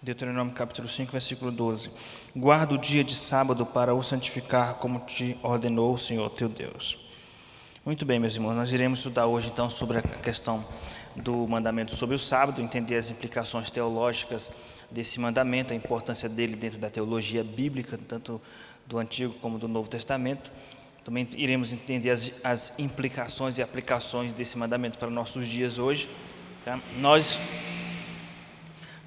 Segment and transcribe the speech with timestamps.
[0.00, 1.90] Deuteronômio capítulo 5, versículo 12.
[2.34, 6.96] Guarda o dia de sábado para o santificar, como te ordenou o Senhor teu Deus.
[7.84, 10.64] Muito bem, meus irmãos, nós iremos estudar hoje então sobre a questão
[11.16, 14.52] do mandamento sobre o sábado, entender as implicações teológicas
[14.88, 18.40] desse mandamento, a importância dele dentro da teologia bíblica, tanto
[18.86, 20.52] do Antigo como do Novo Testamento.
[21.04, 26.08] Também iremos entender as, as implicações e aplicações desse mandamento para nossos dias hoje.
[26.64, 26.78] Tá?
[26.98, 27.40] Nós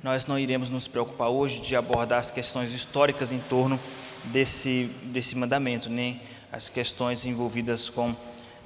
[0.04, 3.80] nós não iremos nos preocupar hoje de abordar as questões históricas em torno
[4.25, 6.21] desse, desse mandamento, nem
[6.52, 8.16] as questões envolvidas com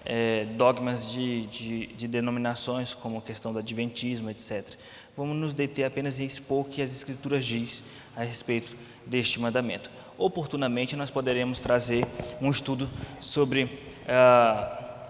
[0.06, 4.76] é, dogmas de, de, de, denominações, como a questão do adventismo, etc.
[5.18, 7.84] Vamos nos deter apenas em expor o que as Escrituras diz
[8.16, 8.76] a respeito
[9.06, 9.92] deste mandamento.
[10.17, 12.08] Oportunamente, nós poderemos trazer
[12.42, 12.90] um estudo
[13.20, 13.70] sobre
[14.08, 15.09] ah,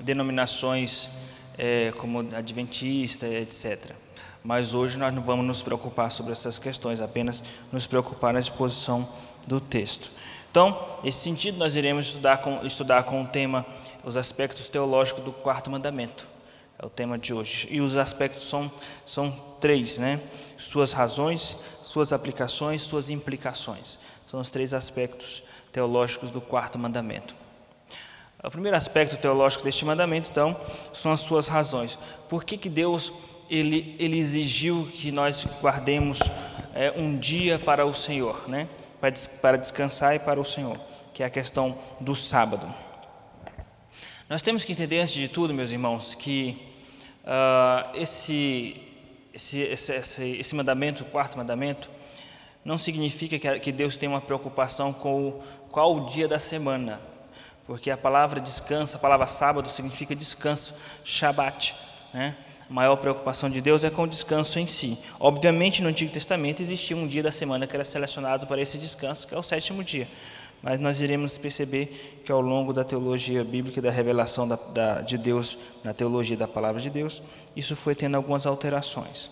[0.00, 1.10] denominações
[1.58, 4.07] é, como adventista, etc
[4.42, 7.42] mas hoje nós não vamos nos preocupar sobre essas questões, apenas
[7.72, 9.08] nos preocupar na exposição
[9.46, 10.10] do texto.
[10.50, 13.66] Então, nesse sentido, nós iremos estudar com, estudar com o tema
[14.04, 16.26] os aspectos teológicos do quarto mandamento.
[16.78, 17.68] É o tema de hoje.
[17.70, 18.70] E os aspectos são,
[19.04, 20.20] são três, né?
[20.56, 23.98] Suas razões, suas aplicações, suas implicações.
[24.26, 27.34] São os três aspectos teológicos do quarto mandamento.
[28.42, 30.58] O primeiro aspecto teológico deste mandamento, então,
[30.92, 31.98] são as suas razões.
[32.28, 33.12] Por que, que Deus
[33.50, 36.18] ele, ele exigiu que nós guardemos
[36.74, 38.68] é, um dia para o Senhor, né?
[39.00, 40.78] para, para descansar e para o Senhor,
[41.14, 42.72] que é a questão do sábado.
[44.28, 46.58] Nós temos que entender, antes de tudo, meus irmãos, que
[47.24, 48.80] uh, esse,
[49.32, 51.88] esse, esse, esse, mandamento, o quarto mandamento,
[52.64, 57.00] não significa que Deus tem uma preocupação com o, qual o dia da semana,
[57.66, 61.74] porque a palavra descanso, a palavra sábado significa descanso, Shabat,
[62.12, 62.36] né?
[62.68, 64.98] A maior preocupação de Deus é com o descanso em si.
[65.18, 69.26] Obviamente, no Antigo Testamento existia um dia da semana que era selecionado para esse descanso,
[69.26, 70.06] que é o sétimo dia.
[70.62, 75.16] Mas nós iremos perceber que ao longo da teologia bíblica, da revelação da, da, de
[75.16, 77.22] Deus, na teologia da palavra de Deus,
[77.56, 79.30] isso foi tendo algumas alterações.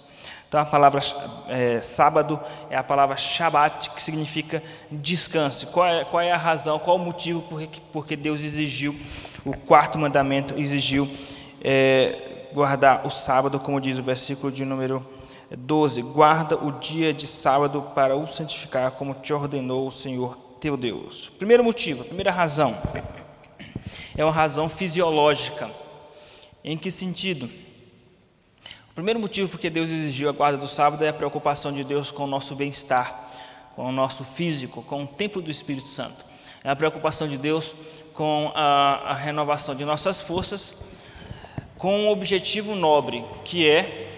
[0.49, 1.03] Então, a palavra
[1.49, 2.41] é, sábado
[2.71, 5.67] é a palavra Shabat, que significa descanso.
[5.67, 8.97] Qual é, qual é a razão, qual o motivo por que porque Deus exigiu,
[9.45, 11.11] o quarto mandamento exigiu
[11.61, 15.07] é, guardar o sábado, como diz o versículo de número
[15.51, 20.75] 12: Guarda o dia de sábado para o santificar, como te ordenou o Senhor teu
[20.75, 21.31] Deus.
[21.37, 22.81] Primeiro motivo, primeira razão,
[24.17, 25.71] é uma razão fisiológica.
[26.65, 27.45] Em que sentido?
[28.91, 32.11] O primeiro motivo porque Deus exigiu a guarda do sábado é a preocupação de Deus
[32.11, 33.29] com o nosso bem-estar,
[33.77, 36.25] com o nosso físico, com o templo do Espírito Santo.
[36.65, 37.75] É a preocupação de Deus
[38.15, 40.75] com a, a renovação de nossas forças
[41.79, 44.09] com um objetivo nobre, que é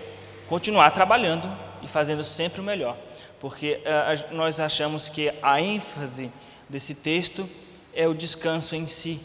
[0.49, 1.51] continuar trabalhando
[1.83, 2.97] e fazendo sempre o melhor.
[3.41, 6.31] Porque uh, nós achamos que a ênfase
[6.69, 7.49] desse texto
[7.95, 9.21] é o descanso em si,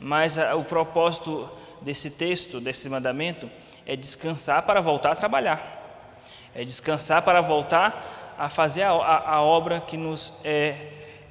[0.00, 1.48] mas uh, o propósito
[1.80, 3.50] desse texto, desse mandamento,
[3.86, 6.10] é descansar para voltar a trabalhar,
[6.54, 10.76] é descansar para voltar a fazer a, a, a obra que nos é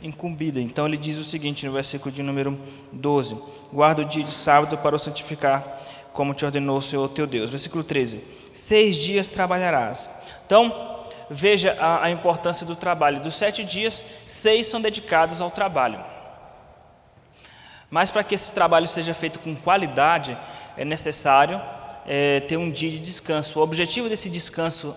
[0.01, 0.59] incumbida.
[0.59, 2.59] Então ele diz o seguinte no versículo de número
[2.91, 3.37] 12:
[3.71, 5.81] Guarda o dia de sábado para o santificar
[6.17, 7.51] como te ordenou o Senhor teu Deus.
[7.51, 10.09] Versículo 13: Seis dias trabalharás.
[10.47, 13.21] Então, veja a, a importância do trabalho.
[13.21, 16.03] Dos sete dias, seis são dedicados ao trabalho.
[17.87, 20.35] Mas para que esse trabalho seja feito com qualidade,
[20.75, 21.61] é necessário
[22.05, 23.59] é, ter um dia de descanso.
[23.59, 24.95] O objetivo desse descanso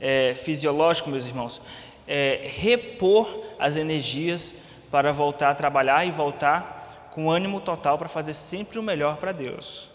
[0.00, 1.60] é, fisiológico, meus irmãos,
[2.06, 4.54] é repor as energias
[4.92, 9.32] para voltar a trabalhar e voltar com ânimo total para fazer sempre o melhor para
[9.32, 9.91] Deus.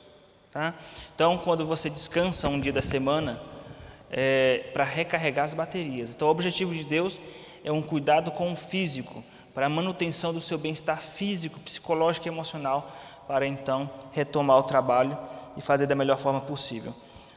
[0.57, 0.73] Tá?
[1.13, 3.39] Então, quando você descansa um dia da semana,
[4.09, 6.15] é para recarregar as baterias.
[6.15, 7.21] Então, o objetivo de Deus
[7.63, 9.23] é um cuidado com o físico,
[9.53, 12.91] para a manutenção do seu bem-estar físico, psicológico e emocional,
[13.27, 15.15] para então retomar o trabalho
[15.55, 16.91] e fazer da melhor forma possível.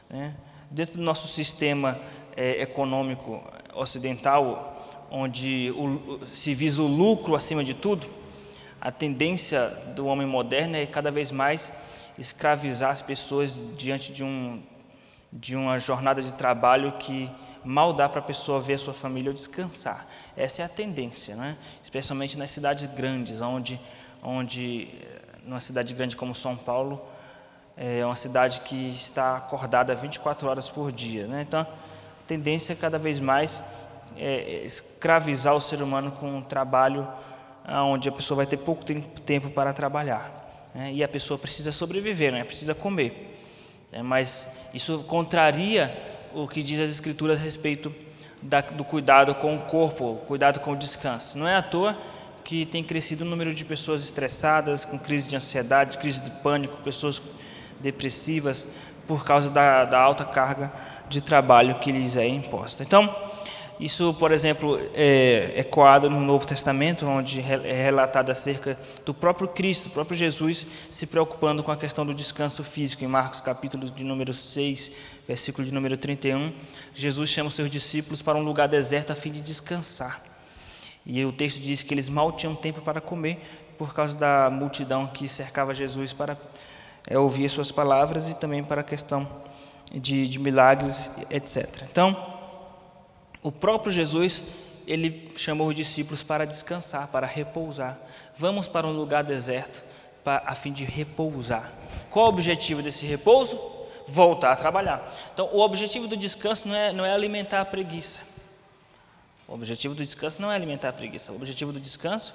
[0.09, 0.33] Né?
[0.71, 1.99] Dentro do nosso sistema
[2.35, 3.39] é, econômico
[3.75, 8.07] ocidental, onde o, se visa o lucro acima de tudo,
[8.81, 11.71] a tendência do homem moderno é cada vez mais
[12.21, 14.61] escravizar as pessoas diante de, um,
[15.33, 17.29] de uma jornada de trabalho que
[17.65, 20.07] mal dá para a pessoa ver a sua família ou descansar.
[20.37, 21.57] Essa é a tendência, né?
[21.83, 23.81] especialmente nas cidades grandes, onde,
[24.21, 24.87] onde
[25.43, 27.01] numa cidade grande como São Paulo,
[27.75, 31.25] é uma cidade que está acordada 24 horas por dia.
[31.25, 31.41] Né?
[31.41, 33.63] Então, a tendência é cada vez mais
[34.15, 37.07] é escravizar o ser humano com um trabalho
[37.65, 40.40] onde a pessoa vai ter pouco tempo para trabalhar
[40.73, 43.37] né, e a pessoa precisa sobreviver, né, precisa comer.
[43.91, 45.95] É, mas isso contraria
[46.33, 47.93] o que diz as Escrituras a respeito
[48.41, 51.37] da, do cuidado com o corpo, cuidado com o descanso.
[51.37, 51.97] Não é à toa
[52.43, 56.81] que tem crescido o número de pessoas estressadas, com crise de ansiedade, crise de pânico,
[56.81, 57.21] pessoas
[57.79, 58.65] depressivas,
[59.07, 60.71] por causa da, da alta carga
[61.09, 62.83] de trabalho que lhes é imposta.
[62.83, 63.13] Então,
[63.79, 69.89] isso, por exemplo, é ecoado no Novo Testamento, onde é relatado acerca do próprio Cristo,
[69.89, 73.03] do próprio Jesus, se preocupando com a questão do descanso físico.
[73.03, 74.91] Em Marcos, capítulo de número 6,
[75.27, 76.53] versículo de número 31,
[76.93, 80.21] Jesus chama os seus discípulos para um lugar deserto a fim de descansar.
[81.03, 83.39] E o texto diz que eles mal tinham tempo para comer,
[83.77, 86.37] por causa da multidão que cercava Jesus para
[87.07, 89.27] é, ouvir suas palavras e também para a questão
[89.91, 91.83] de, de milagres, etc.
[91.89, 92.40] Então,
[93.43, 94.41] o próprio Jesus,
[94.85, 97.97] ele chamou os discípulos para descansar, para repousar.
[98.37, 99.83] Vamos para um lugar deserto
[100.23, 101.71] para, a fim de repousar.
[102.09, 103.59] Qual o objetivo desse repouso?
[104.07, 105.11] Voltar a trabalhar.
[105.33, 108.21] Então, o objetivo do descanso não é, não é alimentar a preguiça.
[109.47, 111.31] O objetivo do descanso não é alimentar a preguiça.
[111.31, 112.33] O objetivo do descanso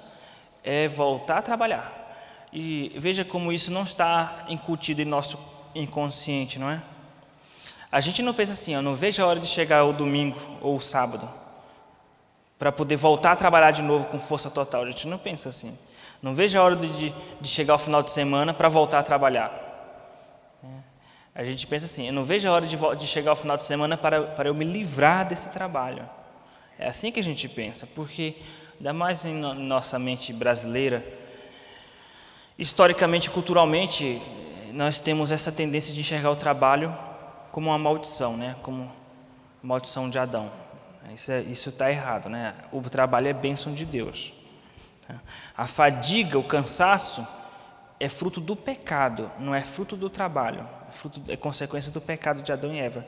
[0.63, 2.05] é voltar a trabalhar.
[2.51, 5.37] E veja como isso não está incutido em nosso
[5.75, 6.81] inconsciente, não é?
[7.91, 10.75] A gente não pensa assim, eu não vejo a hora de chegar o domingo ou
[10.75, 11.29] o sábado
[12.59, 14.83] para poder voltar a trabalhar de novo com força total.
[14.83, 15.77] A gente não pensa assim.
[16.21, 19.51] Não vejo a hora de, de chegar o final de semana para voltar a trabalhar.
[20.63, 21.41] É.
[21.41, 23.63] A gente pensa assim, eu não vejo a hora de, de chegar o final de
[23.63, 26.09] semana para, para eu me livrar desse trabalho.
[26.79, 28.35] É assim que a gente pensa, porque,
[28.77, 31.05] ainda mais em no, nossa mente brasileira,
[32.57, 34.21] historicamente, culturalmente,
[34.73, 36.95] nós temos essa tendência de enxergar o trabalho
[37.57, 38.55] como uma maldição, né?
[38.61, 38.87] Como
[39.63, 40.51] maldição de Adão.
[41.11, 42.53] Isso é, está errado, né?
[42.71, 44.31] O trabalho é bênção de Deus.
[45.07, 45.15] Tá?
[45.57, 47.25] A fadiga, o cansaço
[47.99, 50.69] é fruto do pecado, não é fruto do trabalho.
[50.87, 53.03] É, fruto, é consequência do pecado de Adão e Eva,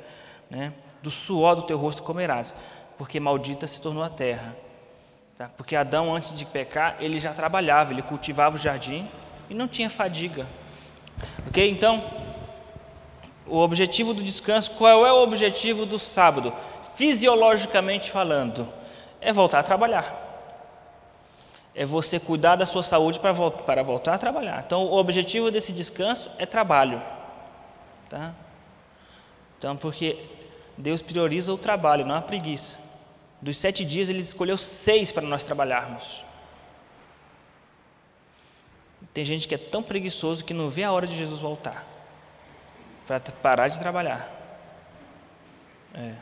[0.50, 0.74] né?
[1.04, 2.52] Do suor do teu rosto comerás,
[2.98, 4.56] porque maldita se tornou a terra.
[5.38, 5.48] Tá?
[5.56, 9.08] Porque Adão, antes de pecar, ele já trabalhava, ele cultivava o jardim
[9.48, 10.48] e não tinha fadiga.
[11.48, 11.70] Ok?
[11.70, 12.19] Então,
[13.50, 16.54] o objetivo do descanso, qual é o objetivo do sábado?
[16.96, 18.68] Fisiologicamente falando,
[19.20, 20.28] é voltar a trabalhar.
[21.74, 24.64] É você cuidar da sua saúde para, voltar, para voltar a trabalhar.
[24.66, 27.02] Então, o objetivo desse descanso é trabalho.
[28.10, 28.34] Tá?
[29.58, 30.26] Então, porque
[30.78, 32.78] Deus prioriza o trabalho, não a preguiça.
[33.42, 36.26] Dos sete dias, Ele escolheu seis para nós trabalharmos.
[39.14, 41.99] Tem gente que é tão preguiçoso que não vê a hora de Jesus voltar
[43.10, 44.30] para parar de trabalhar.
[45.96, 46.14] É,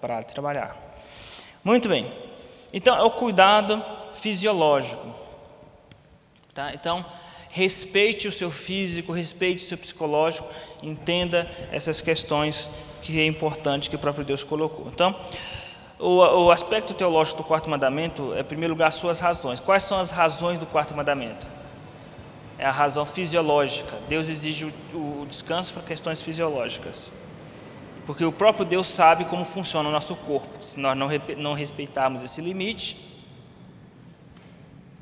[0.00, 0.74] para de trabalhar.
[1.62, 2.10] Muito bem.
[2.72, 3.84] Então, é o cuidado
[4.14, 5.14] fisiológico.
[6.54, 6.72] Tá?
[6.72, 7.04] Então,
[7.50, 10.48] respeite o seu físico, respeite o seu psicológico,
[10.82, 12.70] entenda essas questões
[13.02, 14.88] que é importante que o próprio Deus colocou.
[14.88, 15.14] Então,
[15.98, 19.60] o, o aspecto teológico do quarto mandamento é, em primeiro lugar, suas razões.
[19.60, 21.59] Quais são as razões do quarto mandamento?
[22.60, 23.96] É a razão fisiológica.
[24.06, 27.10] Deus exige o, o descanso para questões fisiológicas.
[28.04, 30.62] Porque o próprio Deus sabe como funciona o nosso corpo.
[30.62, 31.08] Se nós não,
[31.38, 32.98] não respeitarmos esse limite,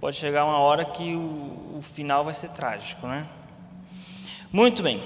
[0.00, 3.26] pode chegar uma hora que o, o final vai ser trágico, né?
[4.52, 5.02] Muito bem.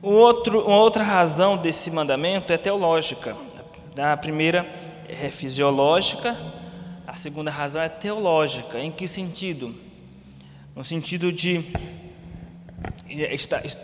[0.00, 3.36] O outro, uma outra razão desse mandamento é teológica.
[3.98, 4.64] A primeira
[5.08, 6.36] é fisiológica,
[7.04, 8.78] a segunda razão é teológica.
[8.78, 9.85] Em que sentido?
[10.76, 11.62] No sentido de,
[13.06, 13.34] de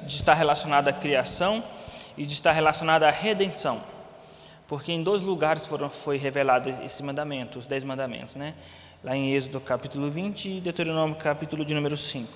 [0.07, 1.65] estar relacionado à criação
[2.19, 3.83] e de estar relacionado à redenção.
[4.69, 8.55] Porque em dois lugares foram, foi revelado esse mandamento, os dez mandamentos, né?
[9.03, 12.31] lá em Êxodo capítulo 20 e Deuteronômio capítulo de número 5.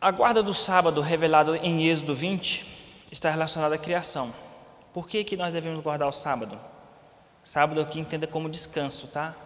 [0.00, 2.66] A guarda do sábado revelado em Êxodo 20
[3.12, 4.32] está relacionada à criação.
[4.94, 6.58] Por que, que nós devemos guardar o sábado?
[7.44, 9.36] Sábado aqui entenda como descanso, tá?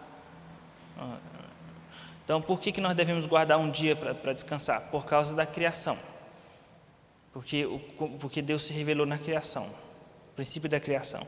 [2.25, 4.89] Então, por que, que nós devemos guardar um dia para descansar?
[4.89, 5.95] Por causa da criação.
[7.31, 7.67] Porque,
[8.19, 9.69] porque Deus se revelou na criação,
[10.35, 11.25] princípio da criação.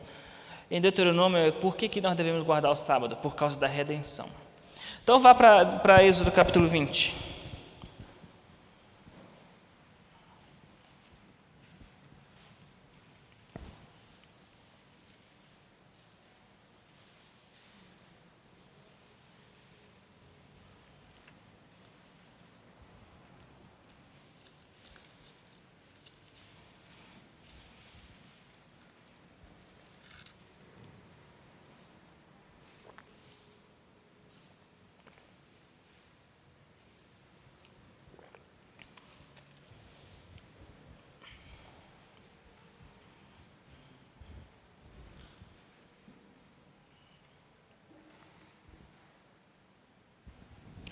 [0.72, 3.16] Em Deuteronômio, por que, que nós devemos guardar o sábado?
[3.18, 4.28] Por causa da redenção.
[5.04, 7.27] Então, vá para Êxodo capítulo 20.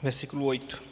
[0.06, 0.84] Versículo 8.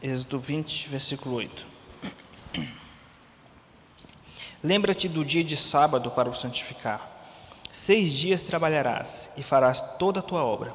[0.00, 1.66] Êxodo 20, versículo 8.
[4.62, 7.26] Lembra-te do dia de sábado para o santificar.
[7.72, 10.72] Seis dias trabalharás e farás toda a tua obra,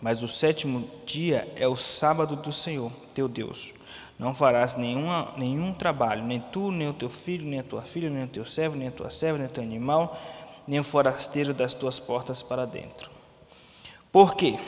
[0.00, 3.74] mas o sétimo dia é o sábado do Senhor, teu Deus.
[4.22, 8.08] Não farás nenhuma, nenhum trabalho, nem tu, nem o teu filho, nem a tua filha,
[8.08, 10.16] nem o teu servo, nem a tua serva, nem o teu animal,
[10.64, 13.10] nem o forasteiro das tuas portas para dentro.
[14.12, 14.60] Por quê?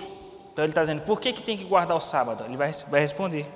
[0.52, 2.42] Então ele está dizendo, por que, que tem que guardar o sábado?
[2.44, 3.46] Ele vai, vai responder.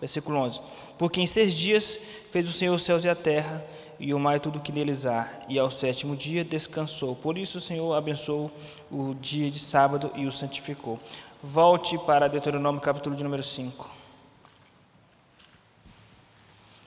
[0.00, 0.62] Versículo 11:
[0.96, 3.62] Porque em seis dias fez o Senhor os céus e a terra,
[4.00, 7.14] e o mar e tudo que neles há, e ao sétimo dia descansou.
[7.14, 8.50] Por isso o Senhor abençoou
[8.90, 10.98] o dia de sábado e o santificou.
[11.42, 14.03] Volte para Deuteronômio capítulo de número 5.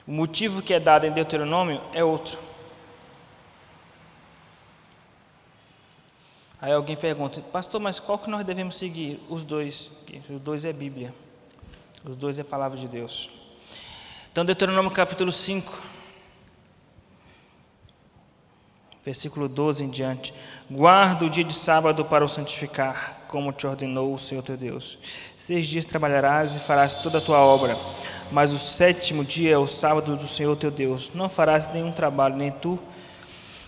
[0.08, 2.40] O motivo que é dado em Deuteronômio é outro.
[6.58, 9.22] Aí alguém pergunta, pastor, mas qual que nós devemos seguir?
[9.28, 9.90] Os dois.
[10.30, 11.14] Os dois é Bíblia.
[12.02, 13.28] Os dois é palavra de Deus.
[14.32, 15.78] Então, Deuteronômio capítulo 5,
[19.04, 20.32] versículo 12 em diante.
[20.70, 24.98] Guarda o dia de sábado para o santificar, como te ordenou o Senhor teu Deus.
[25.38, 27.78] Seis dias trabalharás e farás toda a tua obra,
[28.32, 31.12] mas o sétimo dia é o sábado do Senhor teu Deus.
[31.14, 32.78] Não farás nenhum trabalho, nem tu,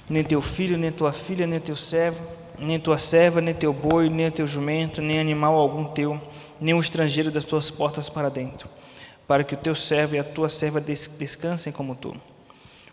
[0.09, 2.21] nem teu filho, nem tua filha, nem teu servo,
[2.59, 6.21] nem tua serva, nem teu boi, nem teu jumento, nem animal algum teu
[6.61, 8.69] nem o estrangeiro das tuas portas para dentro,
[9.26, 12.14] para que o teu servo e a tua serva descansem como tu.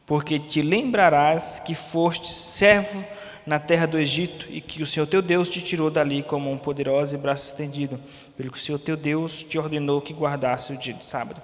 [0.06, 3.04] Porque te lembrarás que foste servo
[3.48, 6.58] na terra do Egito e que o Senhor teu Deus te tirou dali como um
[6.58, 8.00] poderoso e braço estendido,
[8.36, 11.42] pelo que o Senhor teu Deus te ordenou que guardasse o dia de sábado.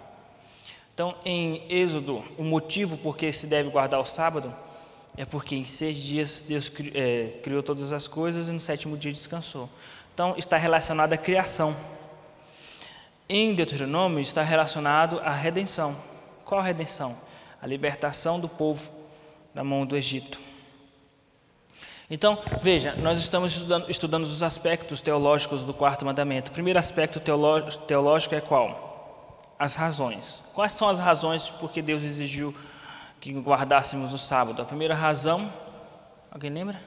[0.94, 4.54] Então, em Êxodo, o motivo por que se deve guardar o sábado
[5.18, 9.12] é porque em seis dias Deus é, criou todas as coisas e no sétimo dia
[9.12, 9.68] descansou.
[10.14, 11.76] Então, está relacionado à criação
[13.28, 15.96] em Deuteronômio está relacionado à redenção.
[16.44, 17.18] Qual a redenção?
[17.62, 18.92] A libertação do povo
[19.56, 20.40] da mão do Egito.
[22.10, 26.52] Então, veja, nós estamos estudando, estudando os aspectos teológicos do quarto mandamento.
[26.52, 29.42] O primeiro aspecto teológico é qual?
[29.58, 30.44] As razões.
[30.54, 32.54] Quais são as razões por que Deus exigiu
[33.22, 34.62] que guardássemos o sábado?
[34.62, 35.52] A primeira razão,
[36.30, 36.82] alguém lembra?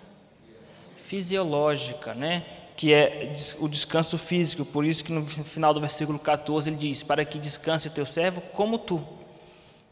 [0.98, 2.44] Fisiológica, né?
[2.76, 4.64] que é o descanso físico.
[4.64, 8.04] Por isso que no final do versículo 14 ele diz: "Para que descanse o teu
[8.04, 9.02] servo como tu".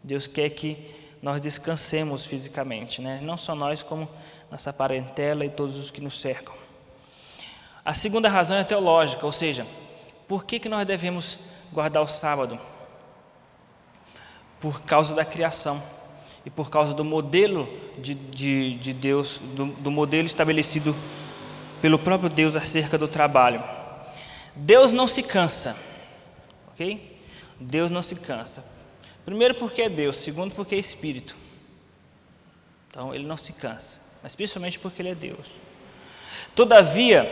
[0.02, 0.76] Deus quer que
[1.22, 3.20] nós descansemos fisicamente, né?
[3.22, 4.06] Não só nós, como
[4.54, 6.54] nossa parentela e todos os que nos cercam.
[7.84, 9.66] A segunda razão é teológica, ou seja,
[10.28, 11.40] por que que nós devemos
[11.72, 12.56] guardar o sábado?
[14.60, 15.82] Por causa da criação
[16.46, 17.68] e por causa do modelo
[17.98, 20.94] de, de, de Deus, do, do modelo estabelecido
[21.82, 23.60] pelo próprio Deus acerca do trabalho.
[24.54, 25.76] Deus não se cansa,
[26.68, 27.20] ok?
[27.58, 28.64] Deus não se cansa.
[29.24, 31.36] Primeiro, porque é Deus, segundo, porque é Espírito.
[32.88, 35.50] Então, ele não se cansa, mas principalmente porque ele é Deus.
[36.54, 37.28] Todavia,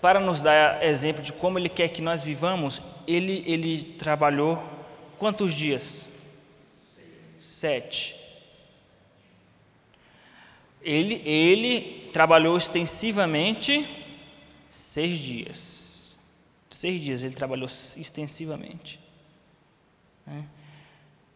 [0.00, 4.62] para nos dar exemplo de como ele quer que nós vivamos, ele, ele trabalhou
[5.18, 6.08] quantos dias?
[7.40, 8.14] Sete.
[10.80, 13.84] Ele, ele trabalhou extensivamente
[14.68, 16.16] seis dias.
[16.70, 19.00] Seis dias ele trabalhou extensivamente.
[20.24, 20.44] Né?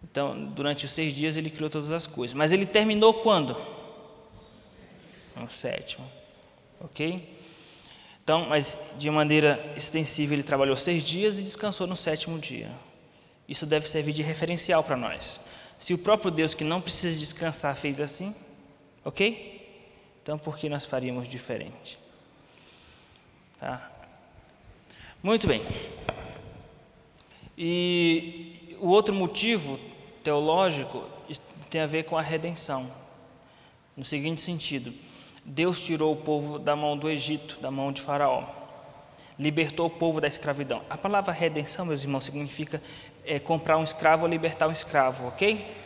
[0.04, 2.34] Então, durante os seis dias ele criou todas as coisas.
[2.34, 3.73] Mas ele terminou quando?
[5.36, 6.10] No sétimo.
[6.80, 7.36] Ok?
[8.22, 12.70] Então, mas de maneira extensiva ele trabalhou seis dias e descansou no sétimo dia.
[13.48, 15.40] Isso deve servir de referencial para nós.
[15.78, 18.34] Se o próprio Deus, que não precisa descansar, fez assim,
[19.04, 19.60] Ok?
[20.22, 21.98] Então, por que nós faríamos diferente?
[23.60, 23.92] Tá?
[25.22, 25.62] Muito bem.
[27.56, 29.78] E o outro motivo
[30.22, 31.04] teológico
[31.68, 32.90] tem a ver com a redenção.
[33.94, 34.94] No seguinte sentido:
[35.44, 38.44] Deus tirou o povo da mão do Egito, da mão de Faraó,
[39.38, 40.82] libertou o povo da escravidão.
[40.88, 42.82] A palavra redenção, meus irmãos, significa
[43.26, 45.84] é, comprar um escravo ou libertar um escravo, ok?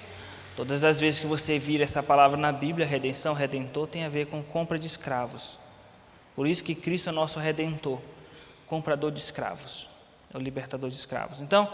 [0.54, 4.26] Todas as vezes que você vir essa palavra na Bíblia, redenção, redentor, tem a ver
[4.26, 5.58] com compra de escravos.
[6.34, 7.98] Por isso que Cristo é nosso redentor,
[8.66, 9.88] comprador de escravos,
[10.32, 11.40] é o libertador de escravos.
[11.40, 11.68] Então,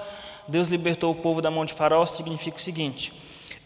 [0.49, 3.13] Deus libertou o povo da mão de Faraó, significa o seguinte: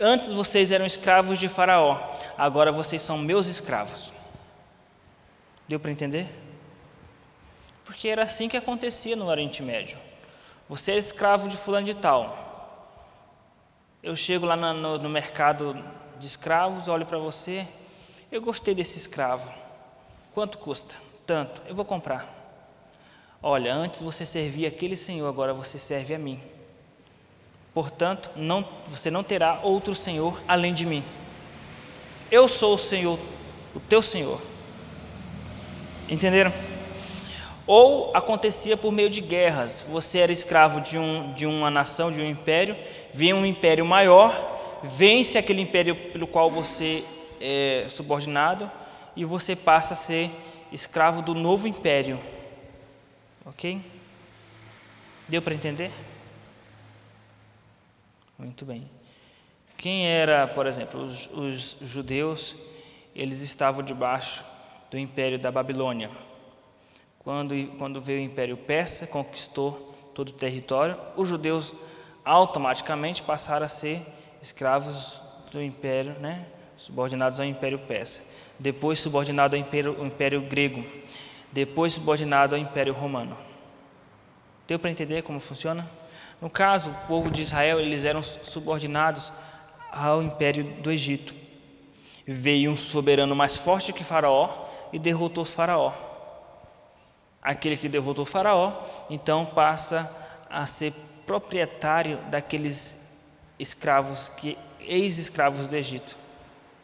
[0.01, 4.13] antes vocês eram escravos de Faraó, agora vocês são meus escravos.
[5.67, 6.29] Deu para entender?
[7.85, 9.99] Porque era assim que acontecia no Oriente Médio.
[10.69, 12.47] Você é escravo de fulano de tal.
[14.03, 15.77] Eu chego lá no, no mercado
[16.19, 17.67] de escravos, olho para você,
[18.31, 19.51] Eu gostei desse escravo.
[20.35, 20.95] Quanto custa?
[21.27, 21.63] Tanto.
[21.67, 22.29] Eu vou comprar.
[23.43, 26.39] Olha, antes você servia aquele senhor, agora você serve a mim.
[27.79, 31.05] Portanto, não, você não terá outro senhor além de mim.
[32.29, 33.21] Eu sou o Senhor,
[33.73, 34.43] o teu Senhor.
[36.09, 36.53] Entenderam?
[37.69, 39.87] Ou acontecia por meio de guerras.
[39.89, 42.77] Você era escravo de, um, de uma nação, de um império,
[43.15, 47.05] vem um império maior, vence aquele império pelo qual você
[47.41, 48.69] é subordinado
[49.15, 50.33] e você passa a ser
[50.73, 52.19] escravo do novo império.
[53.47, 53.81] Ok?
[55.29, 55.93] Deu para entender?
[58.39, 58.89] Muito bem.
[59.77, 62.55] Quem era, por exemplo, os, os judeus,
[63.15, 64.45] eles estavam debaixo
[64.89, 66.09] do império da Babilônia.
[67.19, 71.75] Quando, quando veio o império persa, conquistou todo o território, os judeus
[72.25, 74.07] automaticamente passaram a ser
[74.41, 76.47] escravos do império, né?
[76.77, 78.23] subordinados ao império persa.
[78.57, 80.85] Depois subordinado ao império, ao império grego.
[81.51, 83.37] Depois subordinado ao império romano.
[84.69, 85.91] Deu para entender como funciona?
[86.41, 89.33] No caso, o povo de Israel, eles eram subordinados
[89.91, 91.35] ao império do Egito.
[92.27, 95.93] Veio um soberano mais forte que Faraó e derrotou Faraó.
[97.43, 100.11] Aquele que derrotou Faraó, então passa
[100.49, 100.93] a ser
[101.27, 102.97] proprietário daqueles
[103.59, 106.17] escravos que ex-escravos do Egito.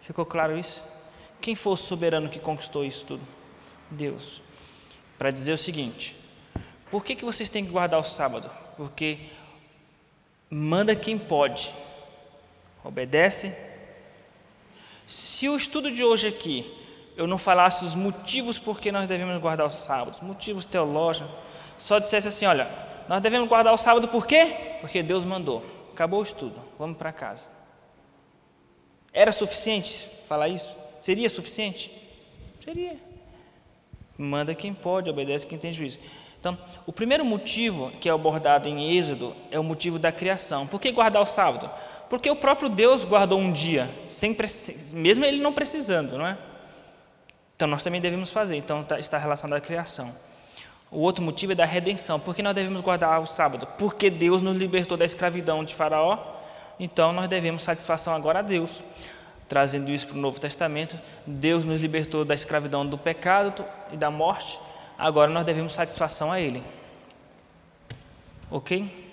[0.03, 0.83] Ficou claro isso?
[1.41, 3.23] Quem foi o soberano que conquistou isso tudo?
[3.91, 4.43] Deus.
[5.19, 6.17] Para dizer o seguinte:
[6.91, 8.51] por que, que vocês têm que guardar o sábado?
[8.77, 9.19] Porque
[10.51, 11.75] manda quem pode,
[12.83, 13.55] obedece.
[15.07, 16.73] Se o estudo de hoje aqui
[17.17, 21.31] eu não falasse os motivos por que nós devemos guardar os sábados, motivos teológicos,
[21.79, 22.69] só dissesse assim: olha,
[23.09, 24.79] nós devemos guardar o sábado por quê?
[24.81, 25.65] Porque Deus mandou.
[25.93, 27.49] Acabou o estudo, vamos para casa.
[29.13, 30.77] Era suficiente falar isso?
[31.01, 31.91] Seria suficiente?
[32.65, 32.97] Seria.
[34.19, 35.99] Manda quem pode, obedece quem tem juízo.
[36.45, 40.67] Então, o primeiro motivo que é abordado em Êxodo é o motivo da criação.
[40.67, 41.71] Por que guardar o sábado?
[42.11, 44.37] Porque o próprio Deus guardou um dia, sem,
[44.93, 46.37] mesmo ele não precisando, não é?
[47.57, 48.57] Então, nós também devemos fazer.
[48.57, 50.15] Então, tá, está relacionado à criação.
[50.91, 52.21] O outro motivo é da redenção.
[52.21, 53.67] Por que nós devemos guardar o sábado?
[53.79, 56.19] Porque Deus nos libertou da escravidão de Faraó.
[56.79, 58.83] Então, nós devemos satisfação agora a Deus.
[59.49, 64.11] Trazendo isso para o Novo Testamento, Deus nos libertou da escravidão do pecado e da
[64.11, 64.61] morte
[64.99, 66.63] agora nós devemos satisfação a Ele.
[68.51, 69.05] Ok?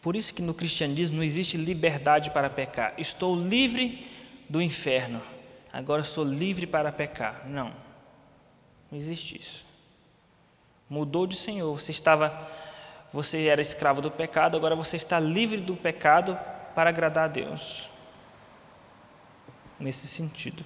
[0.00, 2.94] Por isso que no cristianismo não existe liberdade para pecar.
[2.98, 4.06] Estou livre
[4.48, 5.20] do inferno,
[5.72, 7.46] agora sou livre para pecar.
[7.46, 7.72] Não,
[8.90, 9.66] não existe isso.
[10.88, 11.78] Mudou de Senhor.
[11.78, 12.48] Você estava,
[13.12, 16.38] você era escravo do pecado, agora você está livre do pecado
[16.74, 17.90] para agradar a Deus.
[19.78, 20.64] Nesse sentido.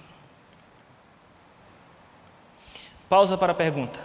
[3.13, 3.99] Pausa para a pergunta.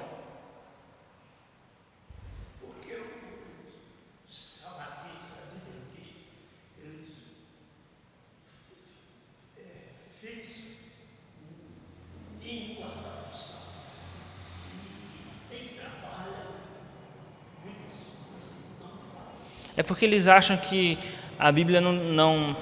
[19.75, 20.99] É porque eles acham que
[21.38, 22.57] a Bíblia não, não,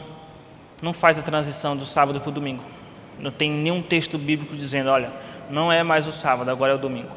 [0.80, 2.62] não faz a transição do sábado para o domingo.
[3.18, 6.78] Não tem nenhum texto bíblico dizendo, olha, não é mais o sábado, agora é o
[6.78, 7.14] domingo.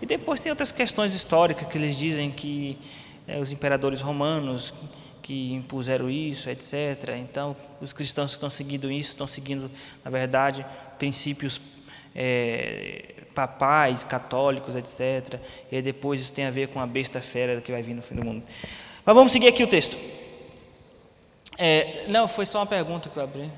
[0.00, 2.78] E depois tem outras questões históricas que eles dizem que
[3.26, 4.72] é, os imperadores romanos
[5.22, 7.16] que impuseram isso, etc.
[7.18, 9.70] Então, os cristãos que estão seguindo isso estão seguindo,
[10.04, 10.64] na verdade,
[10.98, 11.60] princípios
[12.14, 15.40] é, papais, católicos, etc.
[15.70, 18.14] E depois isso tem a ver com a besta fera que vai vir no fim
[18.14, 18.42] do mundo.
[19.04, 19.98] Mas vamos seguir aqui o texto.
[21.58, 23.50] É, não, foi só uma pergunta que eu abri.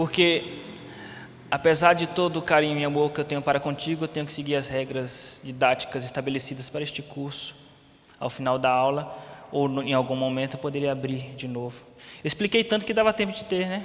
[0.00, 0.62] Porque,
[1.50, 4.32] apesar de todo o carinho e amor que eu tenho para contigo, eu tenho que
[4.32, 7.54] seguir as regras didáticas estabelecidas para este curso.
[8.18, 9.14] Ao final da aula,
[9.52, 11.84] ou em algum momento, eu poderia abrir de novo.
[12.24, 13.84] Eu expliquei tanto que dava tempo de ter, né?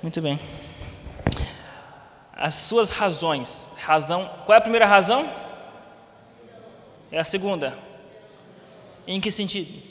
[0.00, 0.38] Muito bem.
[2.32, 3.68] As suas razões.
[3.76, 4.30] Razão.
[4.46, 5.28] Qual é a primeira razão?
[7.10, 7.76] É a segunda.
[9.04, 9.82] Em que sentido?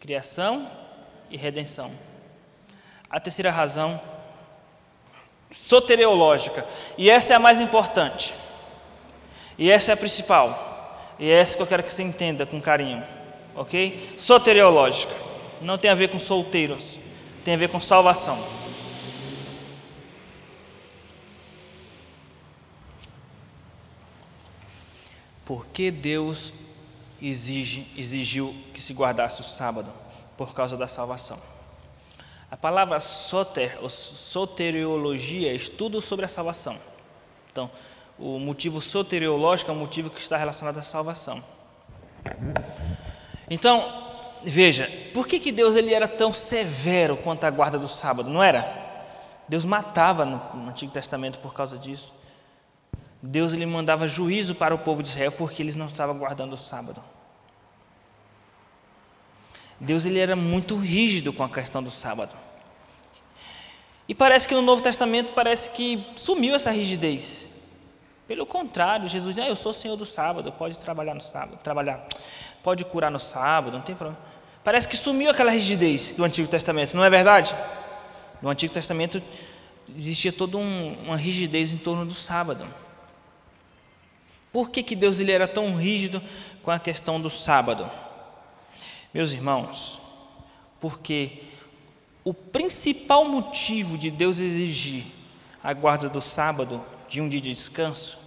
[0.00, 0.70] Criação
[1.30, 1.90] e redenção.
[3.10, 4.00] A terceira razão
[5.50, 6.66] soteriológica.
[6.96, 8.34] E essa é a mais importante.
[9.58, 11.16] E essa é a principal.
[11.18, 13.02] E é essa que eu quero que você entenda com carinho.
[13.54, 14.14] Ok?
[14.16, 15.14] Soteriológica.
[15.60, 16.98] Não tem a ver com solteiros.
[17.44, 18.38] Tem a ver com salvação.
[25.44, 26.54] Por que Deus
[27.20, 29.92] exige, exigiu que se guardasse o sábado?
[30.36, 31.38] Por causa da salvação.
[32.50, 36.76] A palavra soter, ou soteriologia, é estudo sobre a salvação.
[37.52, 37.70] Então,
[38.18, 41.44] o motivo soteriológico é um motivo que está relacionado à salvação.
[43.48, 48.28] Então, veja, por que, que Deus ele era tão severo quanto à guarda do sábado?
[48.28, 48.90] Não era?
[49.48, 52.12] Deus matava no, no Antigo Testamento por causa disso.
[53.22, 56.56] Deus ele mandava juízo para o povo de Israel porque eles não estavam guardando o
[56.56, 57.02] sábado.
[59.80, 62.36] Deus ele era muito rígido com a questão do sábado.
[64.06, 67.50] E parece que no Novo Testamento parece que sumiu essa rigidez.
[68.28, 71.58] Pelo contrário, Jesus diz: ah, "Eu sou o Senhor do sábado, pode trabalhar no sábado,
[71.62, 72.06] trabalhar,
[72.62, 74.20] pode curar no sábado, não tem problema".
[74.62, 77.56] Parece que sumiu aquela rigidez do Antigo Testamento, não é verdade?
[78.42, 79.22] No Antigo Testamento
[79.96, 82.66] existia toda um, uma rigidez em torno do sábado.
[84.52, 86.20] Por que, que Deus ele era tão rígido
[86.62, 87.88] com a questão do sábado?
[89.12, 90.00] Meus irmãos,
[90.80, 91.44] porque
[92.22, 95.06] o principal motivo de Deus exigir
[95.62, 98.18] a guarda do sábado, de um dia de descanso,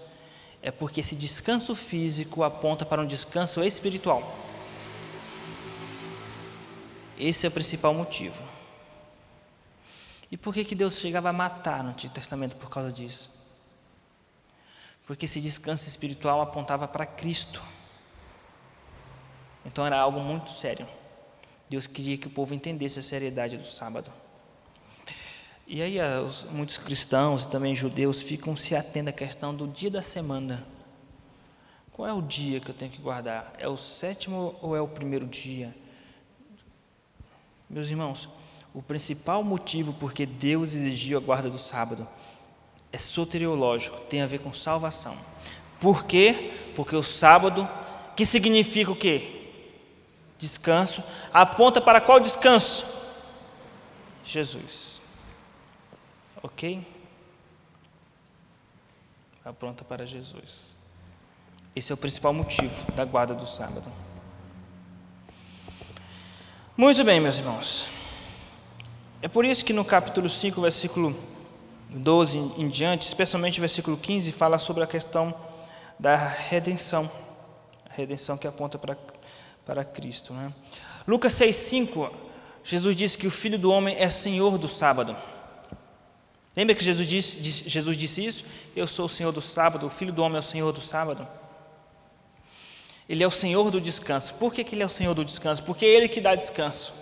[0.62, 4.36] é porque esse descanso físico aponta para um descanso espiritual.
[7.18, 8.44] Esse é o principal motivo.
[10.32, 13.30] E por que, que Deus chegava a matar no Antigo Testamento por causa disso?
[15.06, 17.62] Porque esse descanso espiritual apontava para Cristo.
[19.66, 20.88] Então era algo muito sério.
[21.70, 24.12] Deus queria que o povo entendesse a seriedade do sábado.
[25.66, 29.90] E aí os, muitos cristãos e também judeus ficam se atendo à questão do dia
[29.90, 30.66] da semana.
[31.92, 33.54] Qual é o dia que eu tenho que guardar?
[33.58, 35.74] É o sétimo ou é o primeiro dia?
[37.70, 38.30] Meus irmãos,
[38.74, 42.08] o principal motivo porque Deus exigiu a guarda do sábado
[42.94, 45.18] é soteriológico, tem a ver com salvação.
[45.80, 46.52] Por quê?
[46.76, 47.68] Porque o sábado,
[48.16, 49.33] que significa o quê?
[50.44, 51.02] Descanso,
[51.34, 52.86] aponta para qual descanso?
[54.26, 55.02] Jesus.
[56.42, 56.86] Ok?
[59.46, 60.76] Aponta para Jesus.
[61.74, 63.90] Esse é o principal motivo da guarda do sábado.
[66.76, 67.88] Muito bem, meus irmãos.
[69.22, 71.16] É por isso que no capítulo 5, versículo
[71.90, 75.34] 12 em diante, especialmente versículo 15, fala sobre a questão
[75.98, 77.10] da redenção,
[77.90, 78.98] a redenção que aponta para,
[79.66, 80.34] para Cristo.
[80.34, 80.54] Né?
[81.08, 82.12] Lucas 6,5,
[82.64, 85.16] Jesus disse que o Filho do Homem é Senhor do sábado.
[86.56, 88.46] Lembra que Jesus disse, Jesus disse isso?
[88.76, 91.28] Eu sou o Senhor do sábado, o Filho do Homem é o Senhor do sábado.
[93.10, 94.34] Ele é o Senhor do descanso.
[94.36, 95.64] Por que, que Ele é o Senhor do descanso?
[95.64, 96.94] Porque é Ele que dá descanso.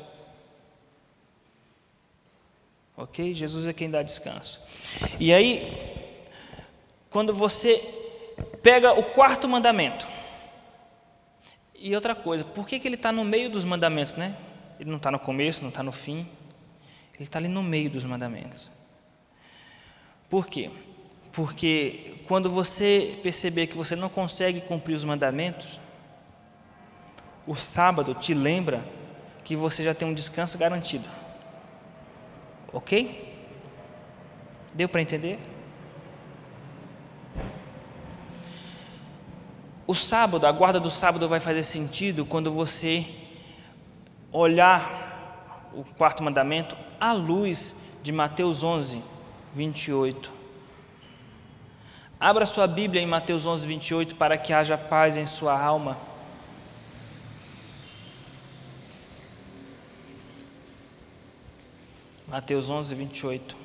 [2.95, 3.33] Ok?
[3.33, 4.59] Jesus é quem dá descanso.
[5.19, 5.97] E aí,
[7.09, 7.77] quando você
[8.63, 10.07] pega o quarto mandamento,
[11.81, 14.37] e outra coisa, por que, que ele está no meio dos mandamentos, né?
[14.79, 16.27] Ele não está no começo, não está no fim,
[17.15, 18.71] ele está ali no meio dos mandamentos.
[20.29, 20.69] Por quê?
[21.31, 25.79] Porque quando você perceber que você não consegue cumprir os mandamentos,
[27.47, 28.85] o sábado te lembra
[29.43, 31.09] que você já tem um descanso garantido.
[32.71, 33.27] Ok?
[34.73, 35.39] Deu para entender?
[39.91, 43.05] O sábado, a guarda do sábado vai fazer sentido quando você
[44.31, 49.03] olhar o quarto mandamento à luz de Mateus 11,
[49.53, 50.31] 28.
[52.17, 55.97] Abra sua Bíblia em Mateus 11, 28 para que haja paz em sua alma.
[62.29, 63.60] Mateus 11, 28.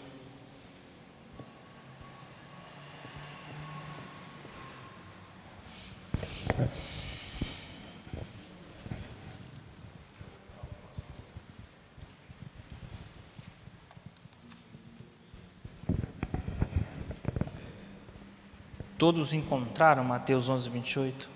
[18.99, 21.29] Todos encontraram Mateus 11, 28?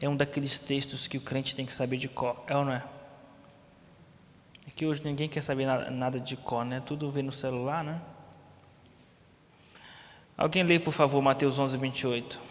[0.00, 2.72] É um daqueles textos que o crente tem que saber de cor, é ou não
[2.72, 2.82] é?
[4.76, 6.82] que hoje ninguém quer saber nada de cor, né?
[6.84, 8.00] Tudo vê no celular, né?
[10.36, 12.42] Alguém lê, por favor, Mateus 11, 28.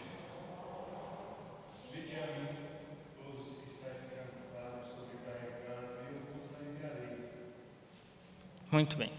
[8.72, 9.12] Muito bem.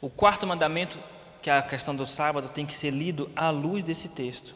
[0.00, 1.02] O quarto mandamento,
[1.48, 4.54] que a questão do sábado, tem que ser lido à luz desse texto.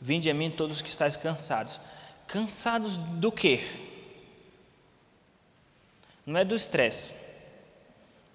[0.00, 1.80] Vinde a mim todos que estáis cansados.
[2.26, 3.62] Cansados do quê?
[6.26, 7.14] Não é do estresse.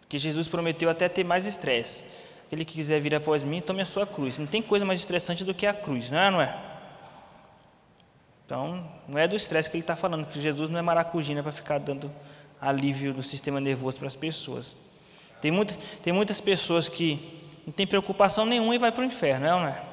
[0.07, 2.05] Que Jesus prometeu até ter mais estresse.
[2.45, 4.39] Aquele que quiser vir após mim, tome a sua cruz.
[4.39, 6.31] Não tem coisa mais estressante do que a cruz, não é?
[6.31, 6.57] Não é?
[8.45, 11.51] Então, não é do estresse que ele está falando, que Jesus não é maracujina para
[11.51, 12.09] ficar dando
[12.61, 14.73] alívio do sistema nervoso para as pessoas.
[15.41, 19.45] Tem, muito, tem muitas pessoas que não têm preocupação nenhuma e vai para o inferno,
[19.45, 19.83] é ou não é?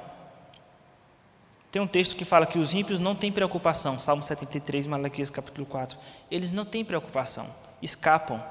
[1.70, 5.66] Tem um texto que fala que os ímpios não têm preocupação, Salmo 73, Malaquias capítulo
[5.66, 5.96] 4.
[6.30, 7.46] Eles não têm preocupação,
[7.80, 8.42] escapam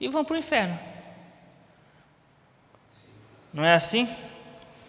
[0.00, 0.78] e vão para o inferno.
[3.52, 4.08] Não é assim?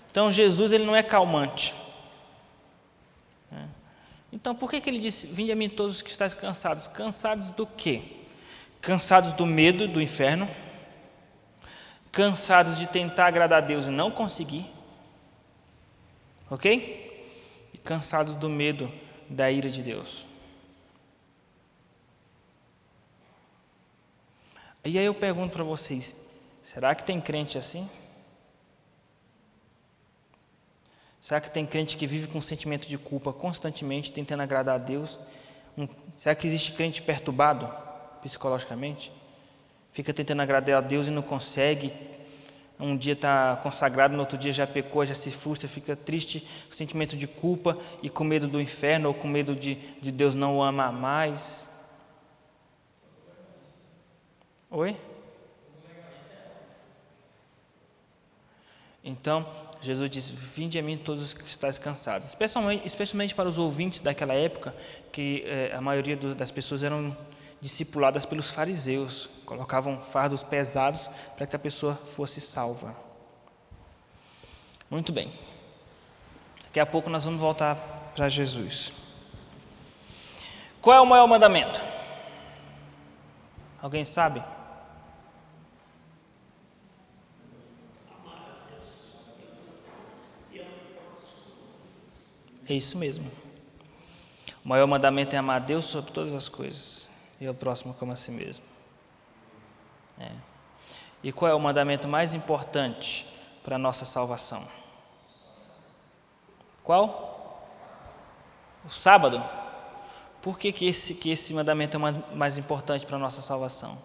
[0.10, 1.76] Então Jesus ele não é calmante.
[3.52, 3.66] É.
[4.34, 6.88] Então por que, que ele disse: Vinde a mim todos os que estáis cansados?
[6.88, 8.02] Cansados do quê?
[8.82, 10.50] Cansados do medo do inferno,
[12.12, 14.70] cansados de tentar agradar a Deus e não conseguir,
[16.50, 17.02] ok?
[17.84, 18.92] cansados do medo
[19.30, 20.26] da ira de Deus.
[24.84, 26.16] E aí eu pergunto para vocês:
[26.64, 27.90] será que tem crente assim?
[31.22, 34.80] Será que tem crente que vive com um sentimento de culpa constantemente, tentando agradar a
[34.80, 35.20] Deus?
[35.78, 37.72] Um, será que existe crente perturbado
[38.24, 39.12] psicologicamente?
[39.94, 41.94] Fica tentando agradar a Deus e não consegue,
[42.82, 46.76] um dia está consagrado, no outro dia já pecou, já se frustra, fica triste, com
[46.76, 50.58] sentimento de culpa e com medo do inferno ou com medo de, de Deus não
[50.58, 51.70] o amar mais.
[54.72, 54.98] Oi?
[59.04, 59.48] Então,
[59.82, 62.28] Jesus diz: Vinde a mim todos os que estáis cansados.
[62.30, 64.74] Especialmente, especialmente para os ouvintes daquela época,
[65.12, 67.16] que eh, a maioria do, das pessoas eram
[67.60, 72.96] discipuladas pelos fariseus, colocavam fardos pesados para que a pessoa fosse salva.
[74.90, 75.30] Muito bem.
[76.64, 77.76] Daqui a pouco nós vamos voltar
[78.16, 78.94] para Jesus.
[80.82, 81.82] Qual é o maior mandamento?
[83.82, 84.42] Alguém sabe?
[92.70, 93.30] É isso mesmo.
[94.64, 98.14] O maior mandamento é amar a Deus sobre todas as coisas e o próximo como
[98.14, 98.71] a si mesmo.
[100.22, 100.32] É.
[101.24, 103.28] E qual é o mandamento mais importante
[103.64, 104.68] para a nossa salvação?
[106.84, 107.68] Qual?
[108.86, 109.44] O sábado.
[110.42, 113.98] Por que, que, esse, que esse mandamento é mais importante para a nossa salvação?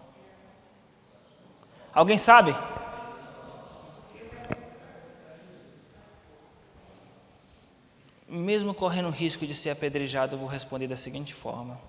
[1.93, 2.55] Alguém sabe?
[8.27, 11.79] Mesmo correndo o risco de ser apedrejado, eu vou responder da seguinte forma: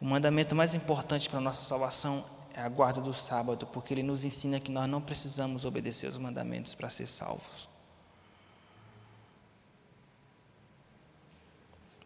[0.00, 2.24] o mandamento mais importante para a nossa salvação
[2.58, 6.18] é a guarda do sábado, porque ele nos ensina que nós não precisamos obedecer os
[6.18, 7.68] mandamentos para ser salvos.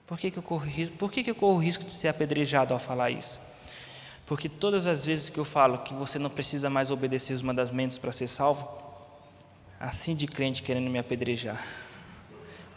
[0.07, 0.67] Por que, que, eu corro,
[0.99, 3.41] por que, que eu corro o risco de ser apedrejado ao falar isso?
[4.27, 7.97] Porque todas as vezes que eu falo que você não precisa mais obedecer os mandamentos
[7.97, 8.69] para ser salvo,
[9.81, 11.67] assim de crente querendo me apedrejar.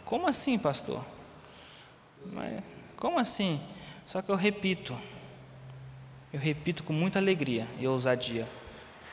[0.02, 1.04] Como assim, pastor?
[2.24, 2.62] Mas,
[2.96, 3.60] como assim?
[4.06, 4.98] Só que eu repito,
[6.36, 8.46] eu repito com muita alegria e ousadia: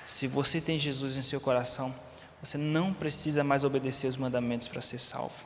[0.05, 1.95] se você tem Jesus em seu coração,
[2.41, 5.45] você não precisa mais obedecer os mandamentos para ser salvo.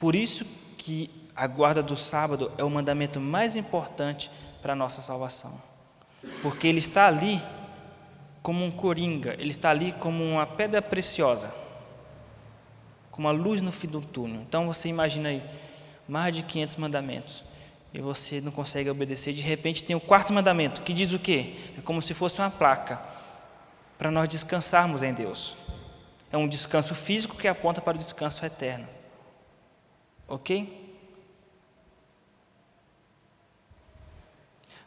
[0.00, 0.44] Por isso
[0.76, 4.28] que a guarda do sábado é o mandamento mais importante
[4.60, 5.62] para a nossa salvação.
[6.42, 7.40] Porque ele está ali
[8.42, 11.54] como um coringa, ele está ali como uma pedra preciosa,
[13.12, 14.42] como a luz no fim do túnel.
[14.42, 15.40] Então você imagina aí,
[16.08, 17.44] mais de 500 mandamentos
[17.92, 21.54] e você não consegue obedecer, de repente tem o quarto mandamento, que diz o quê?
[21.76, 23.00] É como se fosse uma placa
[23.96, 25.56] para nós descansarmos em Deus.
[26.30, 28.86] É um descanso físico que aponta para o descanso eterno.
[30.28, 30.86] Ok?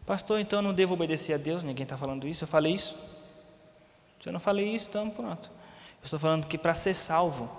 [0.05, 1.63] Pastor, então eu não devo obedecer a Deus?
[1.63, 2.43] Ninguém está falando isso.
[2.43, 2.97] Eu falei isso?
[4.21, 5.49] Se eu não falei isso, então pronto.
[6.01, 7.49] Eu estou falando que para ser salvo,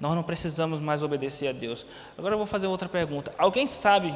[0.00, 1.86] nós não precisamos mais obedecer a Deus.
[2.16, 3.32] Agora eu vou fazer outra pergunta.
[3.38, 4.14] Alguém sabe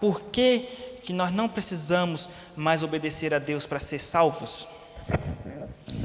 [0.00, 0.60] por que,
[1.04, 4.66] que nós não precisamos mais obedecer a Deus para ser salvos?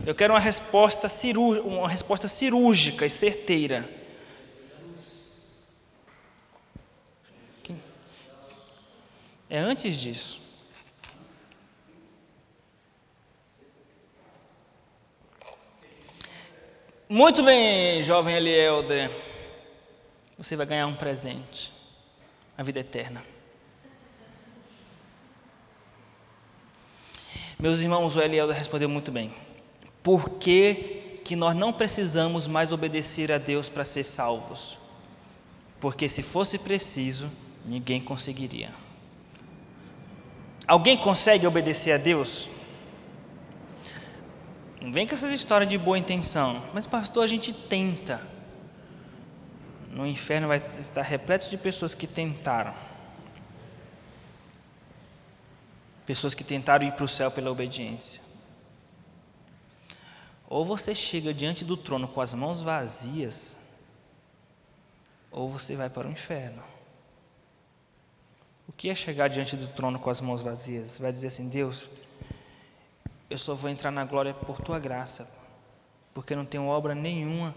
[0.05, 3.89] Eu quero uma resposta, cirúrgica, uma resposta cirúrgica e certeira.
[9.49, 10.46] É antes disso.
[17.09, 19.09] Muito bem, jovem Elielder.
[20.37, 21.71] Você vai ganhar um presente,
[22.57, 23.23] a vida eterna.
[27.57, 29.33] Meus irmãos, o Elielder respondeu muito bem.
[30.03, 34.77] Por que, que nós não precisamos mais obedecer a Deus para ser salvos?
[35.79, 37.31] Porque se fosse preciso,
[37.65, 38.73] ninguém conseguiria.
[40.67, 42.49] Alguém consegue obedecer a Deus?
[44.81, 46.63] Não vem com essas histórias de boa intenção.
[46.73, 48.21] Mas, pastor, a gente tenta.
[49.89, 52.73] No inferno vai estar repleto de pessoas que tentaram.
[56.05, 58.21] Pessoas que tentaram ir para o céu pela obediência.
[60.49, 63.57] Ou você chega diante do trono com as mãos vazias,
[65.29, 66.63] ou você vai para o inferno.
[68.67, 70.97] O que é chegar diante do trono com as mãos vazias?
[70.97, 71.89] Vai dizer assim: Deus,
[73.29, 75.29] eu só vou entrar na glória por tua graça,
[76.13, 77.53] porque não tenho obra nenhuma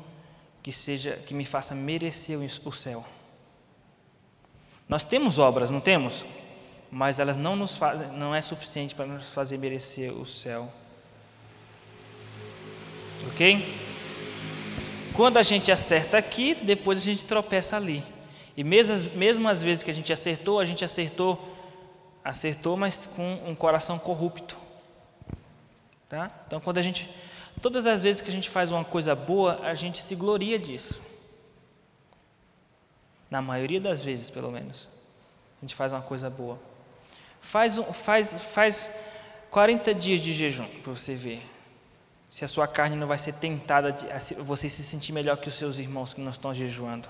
[0.63, 3.05] que seja que me faça merecer o céu.
[4.89, 6.27] Nós temos obras, não temos?
[6.91, 10.71] Mas elas não nos fazem, não é suficiente para nos fazer merecer o céu.
[13.29, 13.79] OK?
[15.15, 18.03] Quando a gente acerta aqui, depois a gente tropeça ali.
[18.57, 21.57] E mesmo, mesmo as vezes que a gente acertou, a gente acertou,
[22.25, 24.59] acertou, mas com um coração corrupto.
[26.11, 26.29] Tá?
[26.45, 27.09] Então, quando a gente,
[27.63, 31.01] todas as vezes que a gente faz uma coisa boa, a gente se gloria disso.
[33.31, 34.89] Na maioria das vezes, pelo menos,
[35.59, 36.59] a gente faz uma coisa boa.
[37.41, 38.91] Faz, faz, faz
[39.53, 41.49] 40 dias de jejum para você ver
[42.29, 45.55] se a sua carne não vai ser tentada de você se sentir melhor que os
[45.55, 47.09] seus irmãos que não estão jejuando.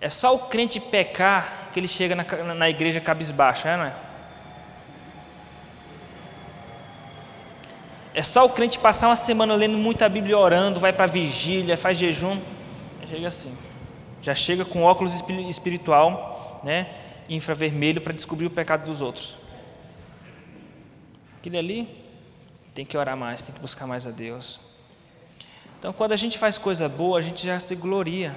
[0.00, 4.13] É só o crente pecar que ele chega na, na igreja cabisbaixo, é, não é?
[8.14, 11.98] É só o crente passar uma semana lendo muita Bíblia, orando, vai para vigília, faz
[11.98, 12.40] jejum,
[13.04, 13.52] chega assim.
[14.22, 15.12] Já chega com óculos
[15.48, 16.94] espiritual, né,
[17.28, 19.36] infravermelho para descobrir o pecado dos outros.
[21.38, 21.88] Aquele ali
[22.72, 24.60] tem que orar mais, tem que buscar mais a Deus.
[25.78, 28.34] Então, quando a gente faz coisa boa, a gente já se gloria.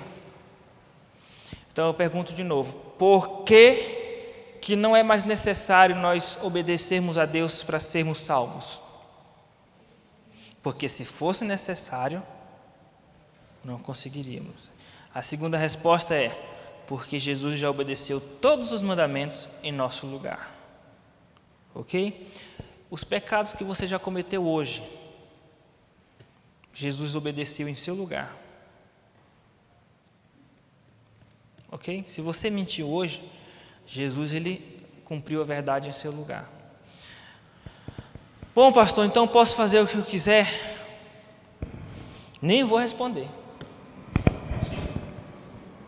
[1.72, 7.26] Então eu pergunto de novo: por que, que não é mais necessário nós obedecermos a
[7.28, 8.82] Deus para sermos salvos?
[10.62, 12.22] Porque se fosse necessário,
[13.64, 14.70] não conseguiríamos.
[15.14, 16.30] A segunda resposta é:
[16.88, 20.56] porque Jesus já obedeceu todos os mandamentos em nosso lugar.
[21.76, 22.32] Ok?
[22.90, 24.82] Os pecados que você já cometeu hoje,
[26.74, 28.36] Jesus obedeceu em seu lugar.
[31.70, 32.06] Ok?
[32.08, 33.22] Se você mentiu hoje,
[33.86, 36.57] Jesus ele cumpriu a verdade em seu lugar.
[38.58, 40.52] Bom, pastor, então posso fazer o que eu quiser?
[42.42, 43.28] Nem vou responder.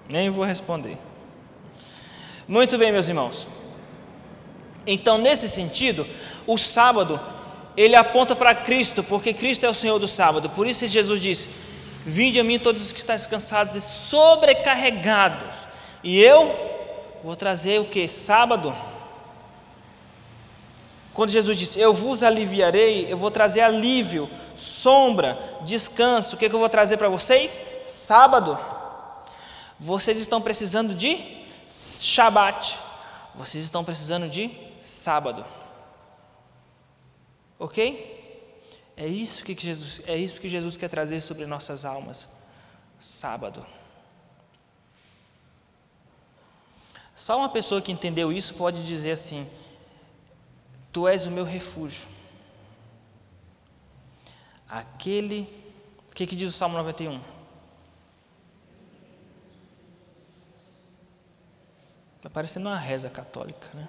[0.07, 0.95] Nem vou responder.
[2.47, 3.49] Muito bem, meus irmãos.
[4.85, 6.05] Então, nesse sentido,
[6.45, 7.19] o sábado
[7.75, 10.47] ele aponta para Cristo, porque Cristo é o Senhor do sábado.
[10.51, 11.49] Por isso Jesus disse:
[12.05, 15.55] Vinde a mim todos os que estáis cansados e sobrecarregados,
[16.03, 16.55] e eu
[17.23, 18.07] vou trazer o que?
[18.07, 18.75] Sábado
[21.19, 26.33] quando Jesus disse: Eu vos aliviarei, eu vou trazer alívio, sombra, descanso.
[26.33, 27.61] O que, é que eu vou trazer para vocês?
[27.85, 28.57] Sábado.
[29.77, 32.79] Vocês estão precisando de Shabat.
[33.35, 35.43] Vocês estão precisando de sábado.
[37.59, 38.47] Ok?
[38.95, 42.29] É isso que Jesus, é isso que Jesus quer trazer sobre nossas almas.
[42.97, 43.65] Sábado.
[47.13, 49.45] Só uma pessoa que entendeu isso pode dizer assim:
[50.91, 52.07] Tu és o meu refúgio.
[54.67, 55.41] Aquele.
[56.11, 57.21] O que, que diz o Salmo 91?
[62.17, 63.87] Está parecendo uma reza católica, né?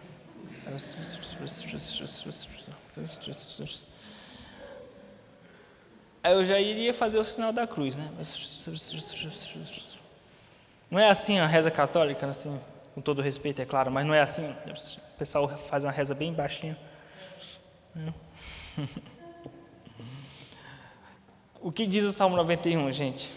[6.22, 8.10] Aí eu já iria fazer o sinal da cruz, né?
[10.90, 12.60] Não é assim a reza católica, assim,
[12.94, 14.48] com todo respeito, é claro, mas não é assim.
[14.48, 16.78] O pessoal faz uma reza bem baixinha.
[21.61, 23.33] o que diz o Salmo 91, gente?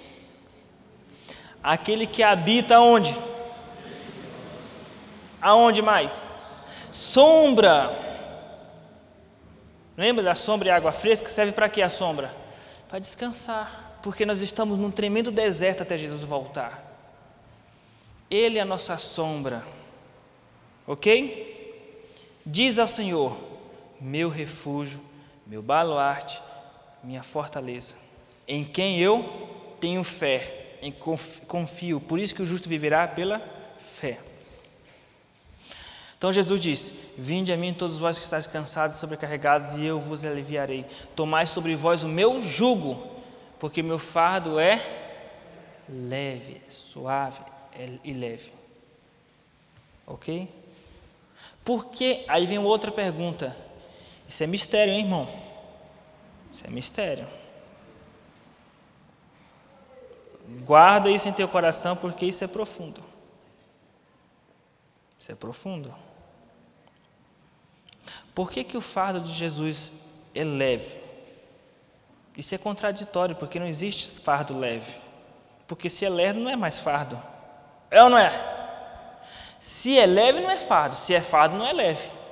[1.62, 3.16] Aquele que habita onde?
[5.42, 6.28] Aonde mais?
[6.92, 8.00] Sombra.
[9.96, 11.30] Lembra da sombra e água fresca?
[11.30, 12.36] Serve para que a sombra?
[12.90, 16.92] Para descansar, porque nós estamos num tremendo deserto até Jesus voltar.
[18.30, 19.64] Ele é a nossa sombra.
[20.86, 22.36] Ok?
[22.46, 23.53] Diz ao Senhor:
[24.04, 25.00] meu refúgio,
[25.48, 26.42] meu baluarte,
[27.02, 27.96] minha fortaleza,
[28.46, 30.92] em quem eu tenho fé, em
[31.48, 32.02] confio.
[32.02, 33.42] Por isso que o justo viverá pela
[33.80, 34.20] fé.
[36.18, 40.00] Então Jesus disse: Vinde a mim todos vós que estáis cansados e sobrecarregados, e eu
[40.00, 40.86] vos aliviarei.
[41.16, 43.08] Tomai sobre vós o meu jugo,
[43.60, 44.82] porque meu fardo é
[45.88, 47.40] leve, suave
[48.04, 48.52] e leve.
[50.06, 50.50] Ok?
[51.64, 53.56] Porque, aí vem outra pergunta:
[54.34, 55.30] isso é mistério, hein, irmão?
[56.52, 57.28] Isso é mistério.
[60.66, 63.04] Guarda isso em teu coração, porque isso é profundo.
[65.20, 65.94] Isso é profundo.
[68.34, 69.92] Por que, que o fardo de Jesus
[70.34, 70.98] é leve?
[72.36, 74.96] Isso é contraditório, porque não existe fardo leve.
[75.68, 77.22] Porque se é leve, não é mais fardo.
[77.92, 78.32] É ou não é?
[79.60, 80.96] Se é leve, não é fardo.
[80.96, 82.23] Se é fardo, não é leve.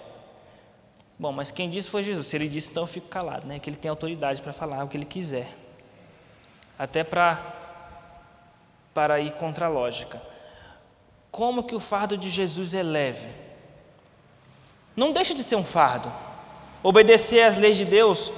[1.22, 2.26] Bom, mas quem disse foi Jesus.
[2.26, 3.60] Se ele disse, então eu fico calado, né?
[3.60, 5.56] Que ele tem autoridade para falar o que ele quiser.
[6.80, 7.60] Até para
[8.92, 10.20] para ir contra a lógica.
[11.30, 13.28] Como que o fardo de Jesus é leve?
[14.96, 16.12] Não deixa de ser um fardo.
[16.82, 18.34] Obedecer às leis de Deus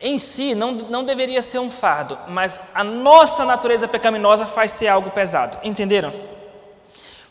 [0.00, 4.88] em si não, não deveria ser um fardo, mas a nossa natureza pecaminosa faz ser
[4.88, 5.56] algo pesado.
[5.62, 6.12] Entenderam?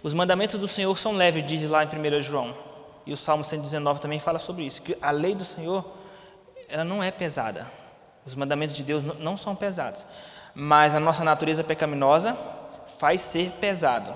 [0.02, 2.67] Os mandamentos do Senhor são leves, diz lá em 1 João.
[3.08, 5.86] E o Salmo 119 também fala sobre isso, que a lei do Senhor
[6.68, 7.72] ela não é pesada.
[8.26, 10.06] Os mandamentos de Deus não são pesados,
[10.54, 12.38] mas a nossa natureza pecaminosa
[13.00, 14.14] faz ser pesado.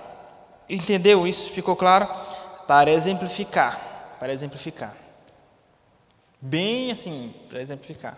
[0.69, 1.51] Entendeu isso?
[1.51, 2.05] Ficou claro?
[2.67, 4.93] Para exemplificar, para exemplificar.
[6.41, 8.17] Bem assim, para exemplificar.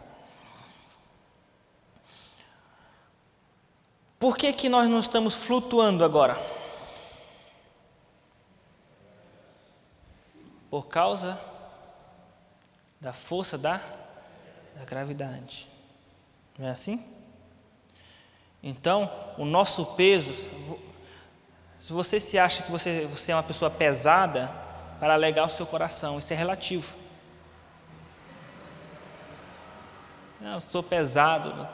[4.17, 6.62] Por que, que nós não estamos flutuando agora?
[10.74, 11.39] Por causa
[12.99, 13.80] da força da,
[14.76, 15.69] da gravidade.
[16.57, 17.05] Não é assim?
[18.63, 19.07] Então,
[19.38, 20.34] o nosso peso,
[21.80, 24.47] se você se acha que você, você é uma pessoa pesada,
[24.99, 26.97] para alegar o seu coração, isso é relativo.
[30.41, 31.69] Não, eu sou pesado,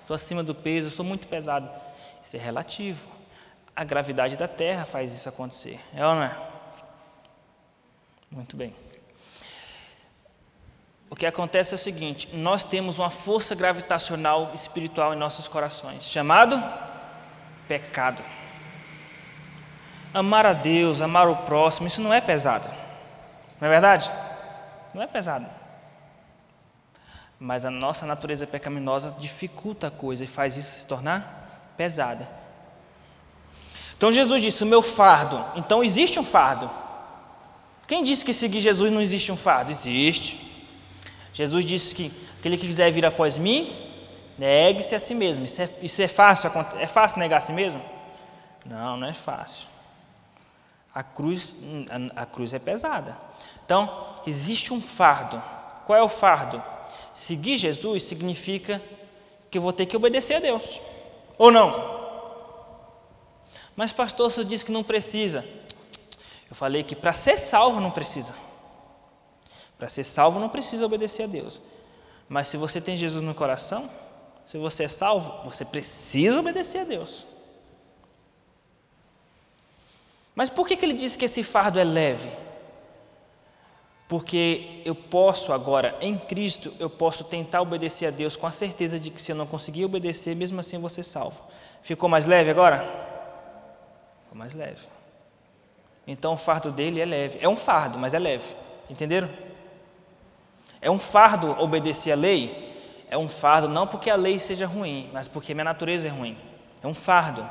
[0.00, 1.70] estou acima do peso, eu sou muito pesado.
[2.22, 3.10] Isso é relativo.
[3.76, 5.78] A gravidade da Terra faz isso acontecer.
[5.92, 6.47] É ou não é?
[8.30, 8.74] Muito bem.
[11.10, 16.04] O que acontece é o seguinte: nós temos uma força gravitacional espiritual em nossos corações,
[16.04, 16.62] chamado
[17.66, 18.22] pecado.
[20.12, 22.68] Amar a Deus, amar o próximo, isso não é pesado.
[23.60, 24.10] Não é verdade?
[24.94, 25.46] Não é pesado.
[27.38, 32.28] Mas a nossa natureza pecaminosa dificulta a coisa e faz isso se tornar pesada.
[33.96, 35.44] Então Jesus disse: O meu fardo.
[35.54, 36.70] Então existe um fardo.
[37.88, 39.70] Quem disse que seguir Jesus não existe um fardo?
[39.70, 40.38] Existe.
[41.32, 43.74] Jesus disse que aquele que quiser vir após mim,
[44.36, 45.46] negue-se a si mesmo.
[45.46, 46.50] Isso é, isso é fácil?
[46.78, 47.80] É fácil negar a si mesmo?
[48.66, 49.66] Não, não é fácil.
[50.94, 51.56] A cruz,
[52.14, 53.16] a, a cruz é pesada.
[53.64, 55.42] Então, existe um fardo.
[55.86, 56.62] Qual é o fardo?
[57.14, 58.82] Seguir Jesus significa
[59.50, 60.78] que eu vou ter que obedecer a Deus.
[61.38, 61.96] Ou não?
[63.74, 65.42] Mas, pastor, você disse que não precisa.
[66.50, 68.34] Eu falei que para ser salvo não precisa.
[69.76, 71.60] Para ser salvo não precisa obedecer a Deus.
[72.28, 73.90] Mas se você tem Jesus no coração,
[74.46, 77.26] se você é salvo, você precisa obedecer a Deus.
[80.34, 82.30] Mas por que, que ele disse que esse fardo é leve?
[84.08, 88.98] Porque eu posso agora, em Cristo, eu posso tentar obedecer a Deus com a certeza
[88.98, 91.42] de que se eu não conseguir obedecer, mesmo assim eu vou ser salvo.
[91.82, 92.78] Ficou mais leve agora?
[94.24, 94.86] Ficou mais leve.
[96.08, 97.38] Então o fardo dele é leve.
[97.42, 98.56] É um fardo, mas é leve.
[98.88, 99.28] Entenderam?
[100.80, 102.72] É um fardo obedecer a lei.
[103.10, 106.36] É um fardo não porque a lei seja ruim, mas porque minha natureza é ruim.
[106.82, 107.46] É um fardo.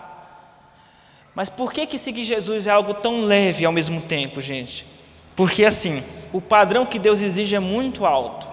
[1.35, 4.87] Mas por que que seguir Jesus é algo tão leve ao mesmo tempo, gente?
[5.35, 6.03] Porque assim,
[6.33, 8.47] o padrão que Deus exige é muito alto.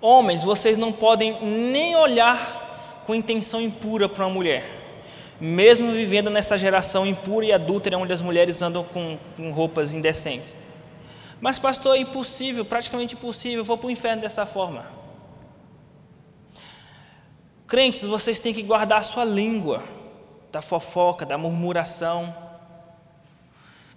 [0.00, 4.81] Homens, vocês não podem nem olhar com intenção impura para uma mulher,
[5.44, 10.56] mesmo vivendo nessa geração impura e adúltera onde as mulheres andam com, com roupas indecentes.
[11.40, 14.86] Mas, pastor, é impossível, praticamente impossível, eu vou para o inferno dessa forma.
[17.66, 19.82] Crentes, vocês têm que guardar a sua língua
[20.52, 22.32] da fofoca, da murmuração,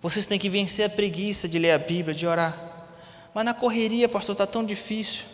[0.01, 2.59] vocês têm que vencer a preguiça de ler a Bíblia, de orar.
[3.35, 5.25] Mas na correria, pastor, está tão difícil.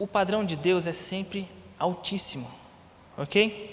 [0.00, 1.48] O padrão de Deus é sempre
[1.78, 2.50] altíssimo,
[3.16, 3.72] ok?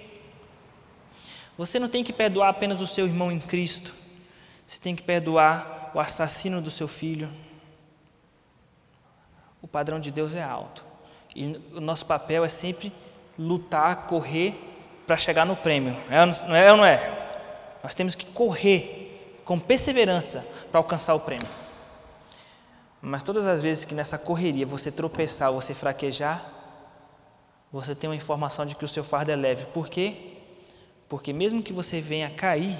[1.57, 3.93] Você não tem que perdoar apenas o seu irmão em Cristo,
[4.65, 7.29] você tem que perdoar o assassino do seu filho.
[9.61, 10.85] O padrão de Deus é alto
[11.35, 12.93] e o nosso papel é sempre
[13.37, 14.55] lutar, correr
[15.05, 17.79] para chegar no prêmio, é, não é ou não é?
[17.83, 21.47] Nós temos que correr com perseverança para alcançar o prêmio.
[23.01, 26.58] Mas todas as vezes que nessa correria você tropeçar, você fraquejar,
[27.71, 29.65] você tem uma informação de que o seu fardo é leve.
[29.67, 30.37] Por quê?
[31.07, 32.77] Porque mesmo que você venha cair,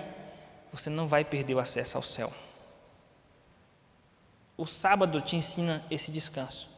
[0.72, 2.32] você não vai perder o acesso ao céu.
[4.58, 6.70] O sábado te ensina esse descanso.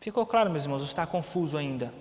[0.00, 0.82] Ficou claro, meus irmãos?
[0.82, 1.92] Está confuso ainda?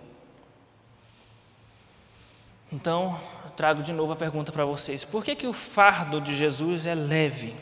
[2.71, 3.19] Então,
[3.55, 6.93] trago de novo a pergunta para vocês: por que, que o fardo de Jesus é
[6.93, 7.55] leve?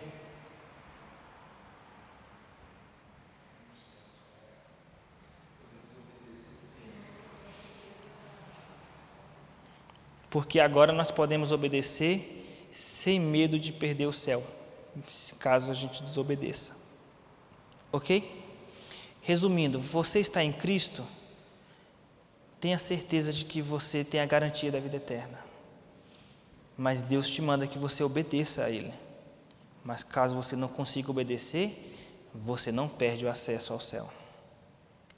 [10.34, 14.44] Porque agora nós podemos obedecer sem medo de perder o céu,
[15.38, 16.72] caso a gente desobedeça.
[17.92, 18.44] Ok?
[19.22, 21.06] Resumindo, você está em Cristo,
[22.60, 25.38] tenha certeza de que você tem a garantia da vida eterna.
[26.76, 28.92] Mas Deus te manda que você obedeça a Ele.
[29.84, 31.96] Mas caso você não consiga obedecer,
[32.34, 34.10] você não perde o acesso ao céu.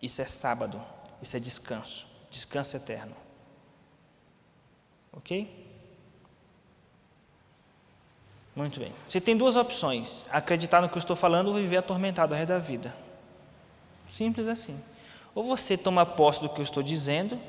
[0.01, 0.81] Isso é sábado,
[1.21, 3.23] isso é descanso, descanso eterno.
[5.15, 5.65] Ok?
[8.55, 8.93] Muito bem.
[9.07, 12.49] Você tem duas opções: acreditar no que eu estou falando ou viver atormentado ao resto
[12.49, 12.95] da vida.
[14.09, 14.79] Simples assim.
[15.33, 17.39] Ou você toma posse do que eu estou dizendo,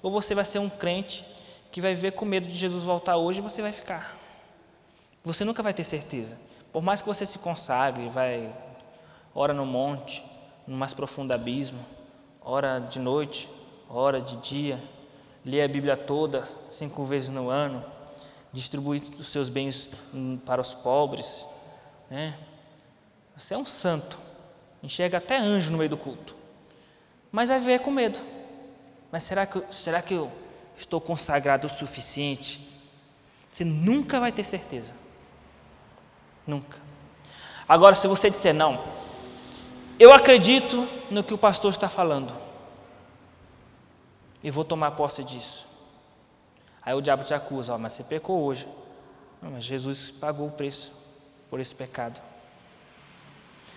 [0.00, 1.26] ou você vai ser um crente
[1.72, 4.16] que vai viver com medo de Jesus voltar hoje e você vai ficar.
[5.24, 6.38] Você nunca vai ter certeza.
[6.72, 8.54] Por mais que você se consagre, vai
[9.34, 10.24] ora no monte,
[10.66, 11.84] no mais profundo abismo,
[12.40, 13.48] ora de noite,
[13.88, 14.80] ora de dia,
[15.44, 17.84] lê a Bíblia toda cinco vezes no ano,
[18.52, 21.46] distribui os seus bens hum, para os pobres,
[22.10, 22.34] né?
[23.36, 24.18] Você é um santo,
[24.82, 26.36] enxerga até anjo no meio do culto,
[27.32, 28.18] mas vai viver com medo.
[29.10, 30.30] Mas será que, será que eu
[30.76, 32.60] estou consagrado o suficiente?
[33.50, 34.94] Você nunca vai ter certeza.
[36.46, 36.78] Nunca.
[37.68, 38.84] Agora, se você disser não,
[39.98, 42.34] eu acredito no que o pastor está falando,
[44.44, 45.66] e vou tomar posse disso.
[46.82, 48.68] Aí o diabo te acusa, ó, mas você pecou hoje.
[49.40, 50.92] Não, mas Jesus pagou o preço
[51.48, 52.20] por esse pecado.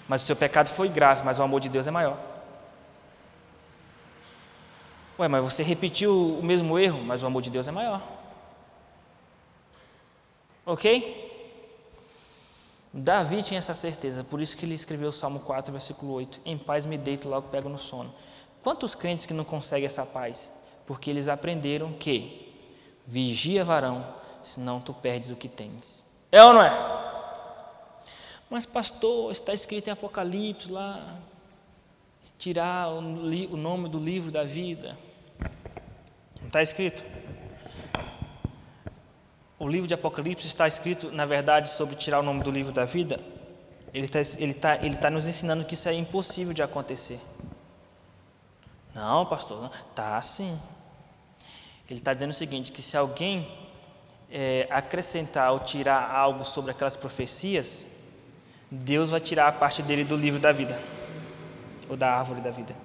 [0.09, 2.19] Mas o seu pecado foi grave, mas o amor de Deus é maior.
[5.17, 8.01] Ué, mas você repetiu o mesmo erro, mas o amor de Deus é maior.
[10.65, 11.25] Ok?
[12.93, 16.57] Davi tinha essa certeza, por isso que ele escreveu o Salmo 4, versículo 8: Em
[16.57, 18.13] paz me deito, logo pego no sono.
[18.63, 20.51] Quantos crentes que não conseguem essa paz?
[20.87, 22.51] Porque eles aprenderam que
[23.05, 26.03] vigia varão, senão tu perdes o que tens.
[26.31, 27.07] É ou não é?
[28.49, 31.19] Mas, pastor, está escrito em Apocalipse lá,
[32.39, 34.97] tirar o, o nome do livro da vida.
[36.39, 37.03] Não está escrito?
[39.59, 42.85] O livro de Apocalipse está escrito, na verdade, sobre tirar o nome do livro da
[42.85, 43.19] vida.
[43.93, 47.19] Ele está, ele está, ele está nos ensinando que isso é impossível de acontecer.
[48.93, 49.71] Não, pastor, não.
[49.93, 50.57] tá sim.
[51.89, 53.47] Ele está dizendo o seguinte: que se alguém
[54.29, 57.87] é, acrescentar ou tirar algo sobre aquelas profecias,
[58.69, 60.79] Deus vai tirar a parte dele do livro da vida,
[61.89, 62.75] ou da árvore da vida.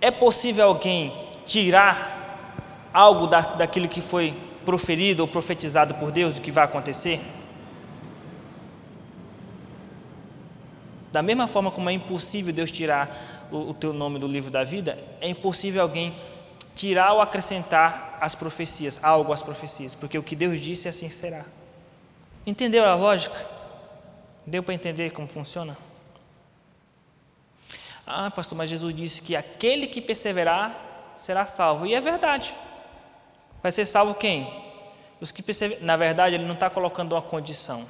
[0.00, 1.12] É possível alguém
[1.44, 7.20] tirar algo da, daquilo que foi proferido ou profetizado por Deus, o que vai acontecer?
[11.10, 14.64] Da mesma forma como é impossível Deus tirar o, o teu nome do livro da
[14.64, 16.14] vida, é impossível alguém
[16.74, 21.44] tirar ou acrescentar as profecias, algo às profecias, porque o que Deus disse assim será.
[22.46, 23.46] Entendeu a lógica?
[24.46, 25.76] Deu para entender como funciona?
[28.06, 31.86] Ah, pastor, mas Jesus disse que aquele que perseverar será salvo.
[31.86, 32.54] E é verdade.
[33.62, 34.52] Vai ser salvo quem?
[35.20, 35.86] Os que perseveram.
[35.86, 37.86] Na verdade, ele não está colocando uma condição.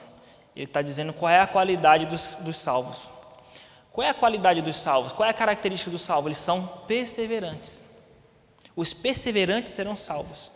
[0.55, 3.09] Ele está dizendo qual é a qualidade dos, dos salvos.
[3.91, 5.13] Qual é a qualidade dos salvos?
[5.13, 6.27] Qual é a característica dos salvos?
[6.27, 7.83] Eles são perseverantes.
[8.75, 10.51] Os perseverantes serão salvos.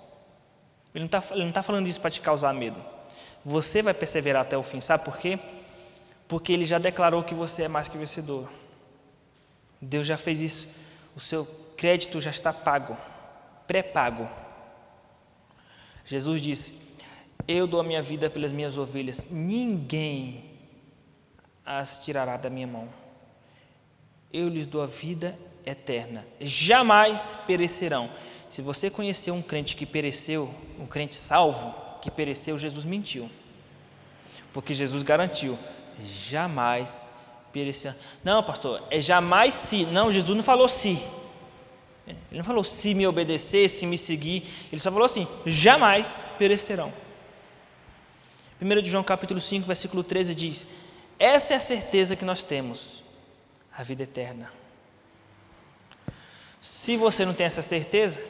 [0.95, 2.83] Ele não está tá falando isso para te causar medo.
[3.45, 5.39] Você vai perseverar até o fim, sabe por quê?
[6.27, 8.49] Porque ele já declarou que você é mais que vencedor.
[9.81, 10.69] Deus já fez isso.
[11.15, 11.47] O seu
[11.77, 12.97] crédito já está pago,
[13.67, 14.29] pré-pago.
[16.05, 16.75] Jesus disse:
[17.47, 20.57] Eu dou a minha vida pelas minhas ovelhas, ninguém
[21.65, 22.89] as tirará da minha mão.
[24.33, 28.09] Eu lhes dou a vida eterna, jamais perecerão.
[28.49, 33.29] Se você conhecer um crente que pereceu, um crente salvo, que pereceu, Jesus mentiu.
[34.53, 35.59] Porque Jesus garantiu:
[36.05, 37.07] jamais
[37.53, 37.97] perecerá.
[38.23, 39.85] Não, pastor, é jamais se.
[39.85, 41.03] Não, Jesus não falou se.
[42.07, 44.45] Ele não falou se me obedecer, se me seguir.
[44.71, 46.93] Ele só falou assim: jamais perecerão.
[48.63, 50.67] 1 de João capítulo 5, versículo 13 diz:
[51.19, 53.03] Essa é a certeza que nós temos,
[53.77, 54.56] a vida eterna.
[56.67, 58.21] Se você não tem essa certeza,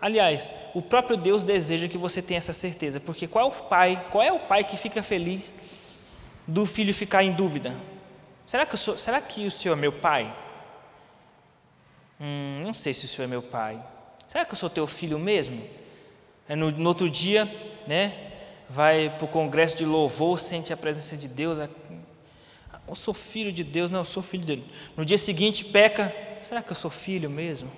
[0.00, 4.06] Aliás, o próprio Deus deseja que você tenha essa certeza, porque qual é o pai,
[4.10, 5.52] qual é o pai que fica feliz
[6.46, 7.76] do filho ficar em dúvida?
[8.46, 10.32] Será que, sou, será que o Senhor é meu pai?
[12.20, 13.82] Hum, não sei se o Senhor é meu pai.
[14.28, 15.60] Será que eu sou teu filho mesmo?
[16.48, 17.44] É no, no outro dia,
[17.86, 18.30] né?
[18.68, 21.58] Vai para o congresso de louvor, sente a presença de Deus.
[22.86, 24.64] Eu sou filho de Deus, não, eu sou filho dele.
[24.96, 26.27] No dia seguinte, peca.
[26.42, 27.70] Será que eu sou filho mesmo?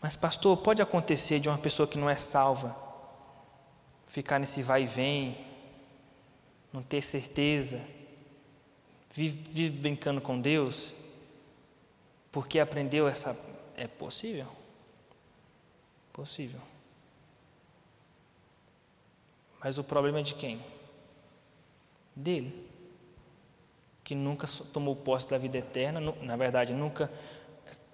[0.00, 2.84] Mas, pastor, pode acontecer de uma pessoa que não é salva
[4.14, 5.44] ficar nesse vai e vem,
[6.72, 7.80] não ter certeza,
[9.10, 10.94] vive, vive brincando com Deus,
[12.30, 13.36] porque aprendeu essa.
[13.76, 14.46] É possível?
[16.12, 16.60] Possível.
[19.58, 20.64] Mas o problema é de quem?
[22.14, 22.70] Dele.
[24.04, 27.10] Que nunca tomou posse da vida eterna, na verdade, nunca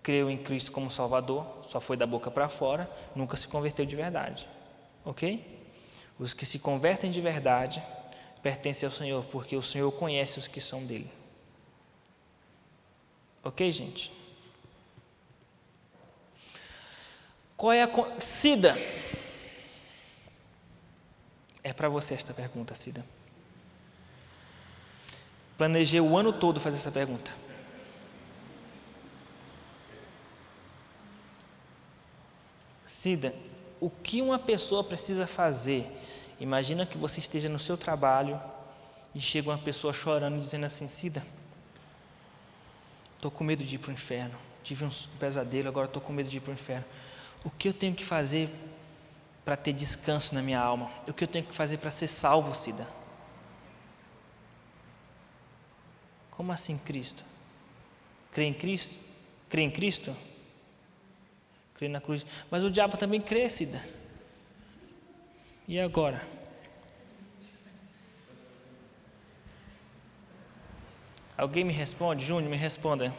[0.02, 3.94] creu em Cristo como Salvador, só foi da boca para fora, nunca se converteu de
[3.96, 4.48] verdade.
[5.04, 5.58] Ok?
[6.18, 7.82] Os que se convertem de verdade
[8.42, 11.11] pertencem ao Senhor, porque o Senhor conhece os que são dele.
[13.42, 14.12] Ok, gente?
[17.56, 18.20] Qual é a.
[18.20, 18.76] Cida.
[21.62, 23.04] É para você esta pergunta, Cida.
[25.61, 27.34] Planejei o ano todo fazer essa pergunta.
[32.86, 33.34] Cida,
[33.78, 35.86] o que uma pessoa precisa fazer?
[36.40, 38.40] Imagina que você esteja no seu trabalho
[39.14, 41.22] e chega uma pessoa chorando dizendo assim: Cida,
[43.16, 44.38] estou com medo de ir para o inferno.
[44.64, 46.86] Tive um pesadelo, agora estou com medo de ir para o inferno.
[47.44, 48.48] O que eu tenho que fazer
[49.44, 50.90] para ter descanso na minha alma?
[51.06, 52.99] O que eu tenho que fazer para ser salvo, Cida?
[56.41, 57.22] Como assim Cristo?
[58.32, 58.99] Crê em Cristo?
[59.51, 60.16] Crê em Cristo?
[61.74, 62.24] crê na cruz.
[62.51, 63.84] Mas o diabo também crê, Cida.
[65.68, 66.26] E agora?
[71.36, 72.24] Alguém me responde?
[72.24, 73.14] Júnior, me responda.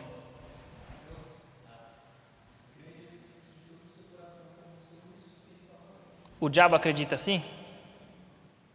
[6.40, 7.44] O diabo acredita assim?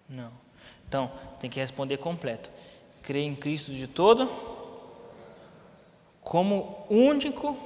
[0.08, 0.30] Não.
[0.86, 2.54] Então, tem que responder completo.
[3.06, 4.28] Crê em Cristo de todo,
[6.20, 7.56] como único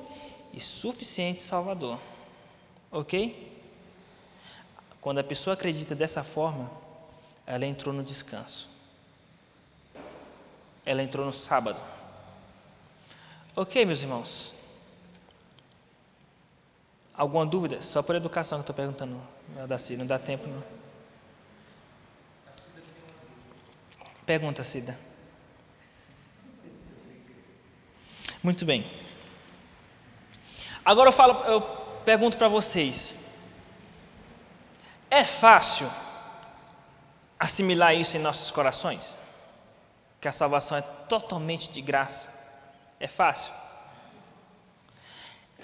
[0.53, 1.99] e suficiente Salvador.
[2.93, 3.51] Ok?
[5.01, 6.71] Quando a pessoa acredita dessa forma,
[7.47, 8.69] ela entrou no descanso.
[10.85, 11.83] Ela entrou no sábado.
[13.57, 14.55] Ok, meus irmãos?
[17.15, 17.81] Alguma dúvida?
[17.81, 19.19] Só por educação que eu estou perguntando,
[19.67, 20.63] Daci, não dá tempo não.
[24.27, 25.10] Pergunta, Cida.
[28.43, 28.85] Muito bem.
[30.85, 31.61] Agora eu falo, eu
[32.05, 33.17] pergunto para vocês:
[35.11, 35.91] é fácil
[37.39, 39.19] assimilar isso em nossos corações?
[40.21, 42.33] Que a salvação é totalmente de graça?
[42.99, 43.53] É fácil?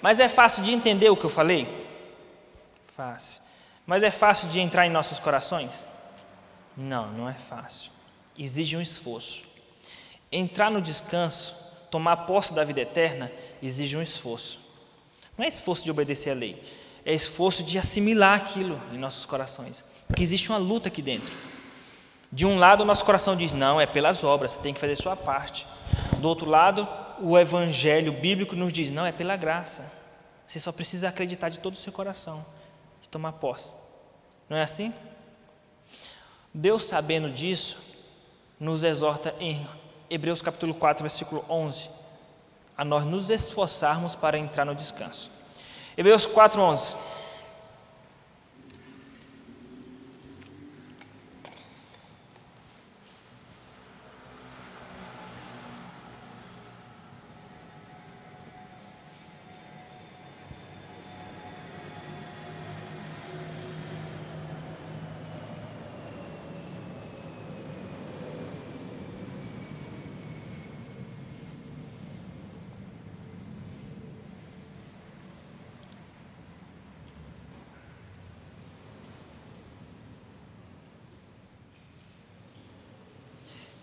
[0.01, 1.67] Mas é fácil de entender o que eu falei?
[2.95, 3.41] Fácil.
[3.85, 5.87] Mas é fácil de entrar em nossos corações?
[6.75, 7.91] Não, não é fácil.
[8.37, 9.43] Exige um esforço.
[10.31, 11.55] Entrar no descanso,
[11.89, 13.31] tomar posse da vida eterna,
[13.61, 14.59] exige um esforço.
[15.37, 16.61] Não é esforço de obedecer a lei,
[17.05, 19.83] é esforço de assimilar aquilo em nossos corações.
[20.07, 21.33] Porque existe uma luta aqui dentro.
[22.31, 24.95] De um lado, o nosso coração diz: não, é pelas obras, você tem que fazer
[24.95, 25.67] sua parte.
[26.19, 26.87] Do outro lado,
[27.19, 29.91] o evangelho bíblico nos diz: não, é pela graça.
[30.45, 32.45] Você só precisa acreditar de todo o seu coração,
[33.01, 33.75] de tomar posse.
[34.49, 34.93] Não é assim?
[36.53, 37.77] Deus, sabendo disso,
[38.59, 39.67] nos exorta em
[40.09, 41.89] Hebreus capítulo 4, versículo 11
[42.77, 45.31] a nós nos esforçarmos para entrar no descanso.
[45.97, 46.95] Hebreus 4:11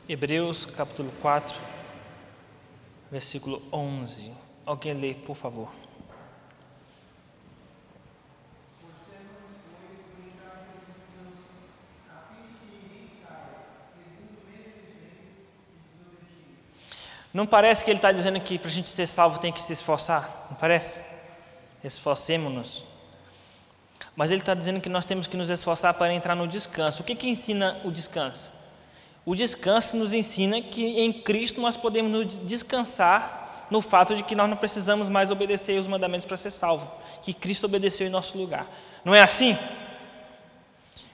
[0.06, 1.58] Hebreus capítulo 4,
[3.10, 4.30] versículo 11.
[4.66, 5.70] Alguém lê, por favor.
[17.32, 19.72] Não parece que ele está dizendo que para a gente ser salvo tem que se
[19.72, 20.48] esforçar?
[20.50, 21.02] Não parece?
[21.82, 22.84] Esforcemos-nos.
[24.14, 27.00] Mas ele está dizendo que nós temos que nos esforçar para entrar no descanso.
[27.00, 28.52] O que, que ensina o descanso?
[29.26, 34.48] O descanso nos ensina que em Cristo nós podemos descansar no fato de que nós
[34.48, 38.68] não precisamos mais obedecer os mandamentos para ser salvo, que Cristo obedeceu em nosso lugar.
[39.04, 39.56] Não é assim?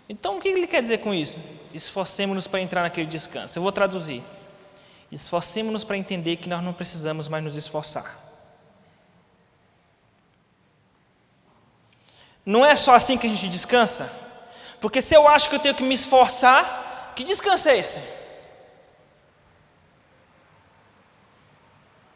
[0.08, 1.40] Então, o que ele quer dizer com isso?
[1.72, 3.56] Esforcemos-nos para entrar naquele descanso.
[3.56, 4.24] Eu vou traduzir.
[5.12, 8.18] Esforcemos-nos para entender que nós não precisamos mais nos esforçar.
[12.44, 14.10] Não é só assim que a gente descansa?
[14.80, 18.02] Porque se eu acho que eu tenho que me esforçar, que descanso é esse?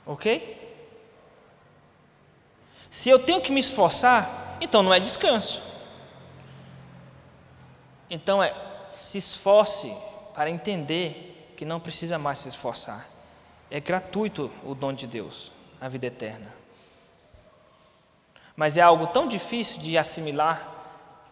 [0.06, 0.62] Ok?
[2.90, 5.62] Se eu tenho que me esforçar, então não é descanso.
[8.08, 8.54] Então é
[8.92, 9.92] se esforce
[10.34, 13.08] para entender que não precisa mais se esforçar.
[13.70, 16.54] É gratuito o dom de Deus, a vida eterna.
[18.54, 20.70] Mas é algo tão difícil de assimilar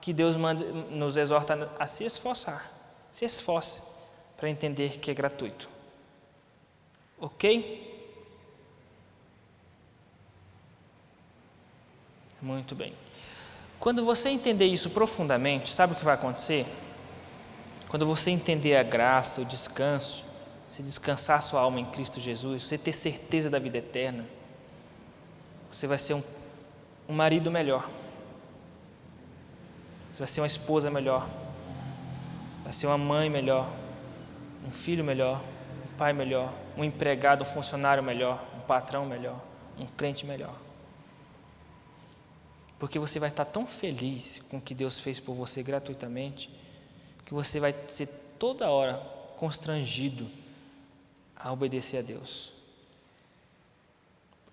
[0.01, 2.72] que Deus manda, nos exorta a se esforçar.
[3.13, 3.83] Se esforce
[4.37, 5.69] para entender que é gratuito.
[7.21, 7.93] Ok?
[12.41, 12.93] Muito bem.
[13.79, 16.67] Quando você entender isso profundamente, sabe o que vai acontecer?
[17.89, 20.25] Quando você entender a graça, o descanso,
[20.69, 24.25] se descansar sua alma em Cristo Jesus, você ter certeza da vida eterna,
[25.71, 26.23] você vai ser um,
[27.09, 27.89] um marido melhor,
[30.13, 31.29] você vai ser uma esposa melhor,
[32.73, 33.71] vai ser uma mãe melhor,
[34.67, 35.45] um filho melhor,
[35.85, 39.39] um pai melhor, um empregado, um funcionário melhor, um patrão melhor,
[39.79, 40.59] um crente melhor.
[42.79, 46.49] Porque você vai estar tão feliz com o que Deus fez por você gratuitamente,
[47.27, 48.07] que você vai ser
[48.39, 48.95] toda hora
[49.37, 50.31] constrangido
[51.37, 52.55] a obedecer a Deus.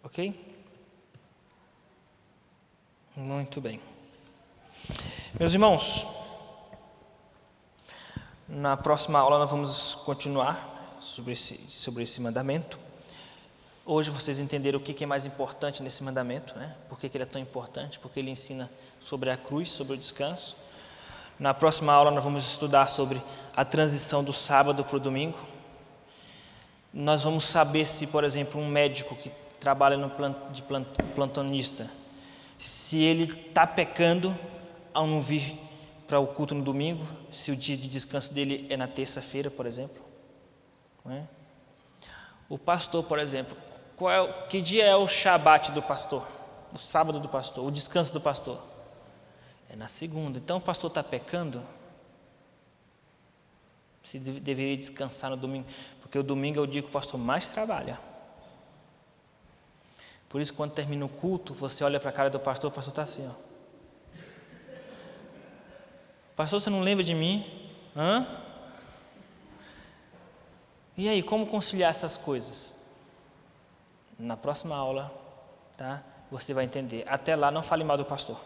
[0.03, 0.57] Ok?
[3.15, 3.79] Muito bem.
[5.39, 6.18] Meus irmãos,
[8.49, 12.79] na próxima aula nós vamos continuar sobre esse, sobre esse mandamento.
[13.85, 16.75] Hoje vocês entenderam o que é mais importante nesse mandamento, né?
[16.89, 18.69] por que ele é tão importante, porque ele ensina
[18.99, 20.57] sobre a cruz, sobre o descanso.
[21.39, 23.21] Na próxima aula nós vamos estudar sobre
[23.55, 25.37] a transição do sábado para o domingo.
[26.91, 31.87] Nós vamos saber se, por exemplo, um médico que trabalha no plant, de plant, plantonista,
[32.57, 34.35] se ele está pecando
[34.91, 35.68] ao não vir
[36.09, 39.67] para o culto no domingo, se o dia de descanso dele é na terça-feira, por
[39.67, 40.03] exemplo.
[41.07, 41.23] É?
[42.49, 43.55] O pastor, por exemplo,
[44.01, 46.27] é, que dia é o Shabat do pastor?
[46.73, 48.59] O sábado do pastor, o descanso do pastor?
[49.69, 50.39] É na segunda.
[50.39, 51.61] Então o pastor está pecando?
[54.03, 55.67] Se deveria descansar no domingo,
[56.01, 57.99] porque o domingo é o dia que o pastor mais trabalha.
[60.27, 62.91] Por isso, quando termina o culto, você olha para a cara do pastor, o pastor
[62.91, 63.48] está assim, ó.
[66.39, 67.45] Pastor, você não lembra de mim?
[67.93, 68.25] Hã?
[70.95, 72.73] E aí, como conciliar essas coisas?
[74.17, 75.13] Na próxima aula,
[75.75, 76.01] tá?
[76.31, 77.03] Você vai entender.
[77.09, 78.39] Até lá, não fale mal do pastor.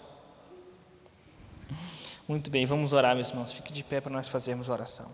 [2.27, 3.53] Muito bem, vamos orar, meus irmãos.
[3.53, 5.11] Fique de pé para nós fazermos oração.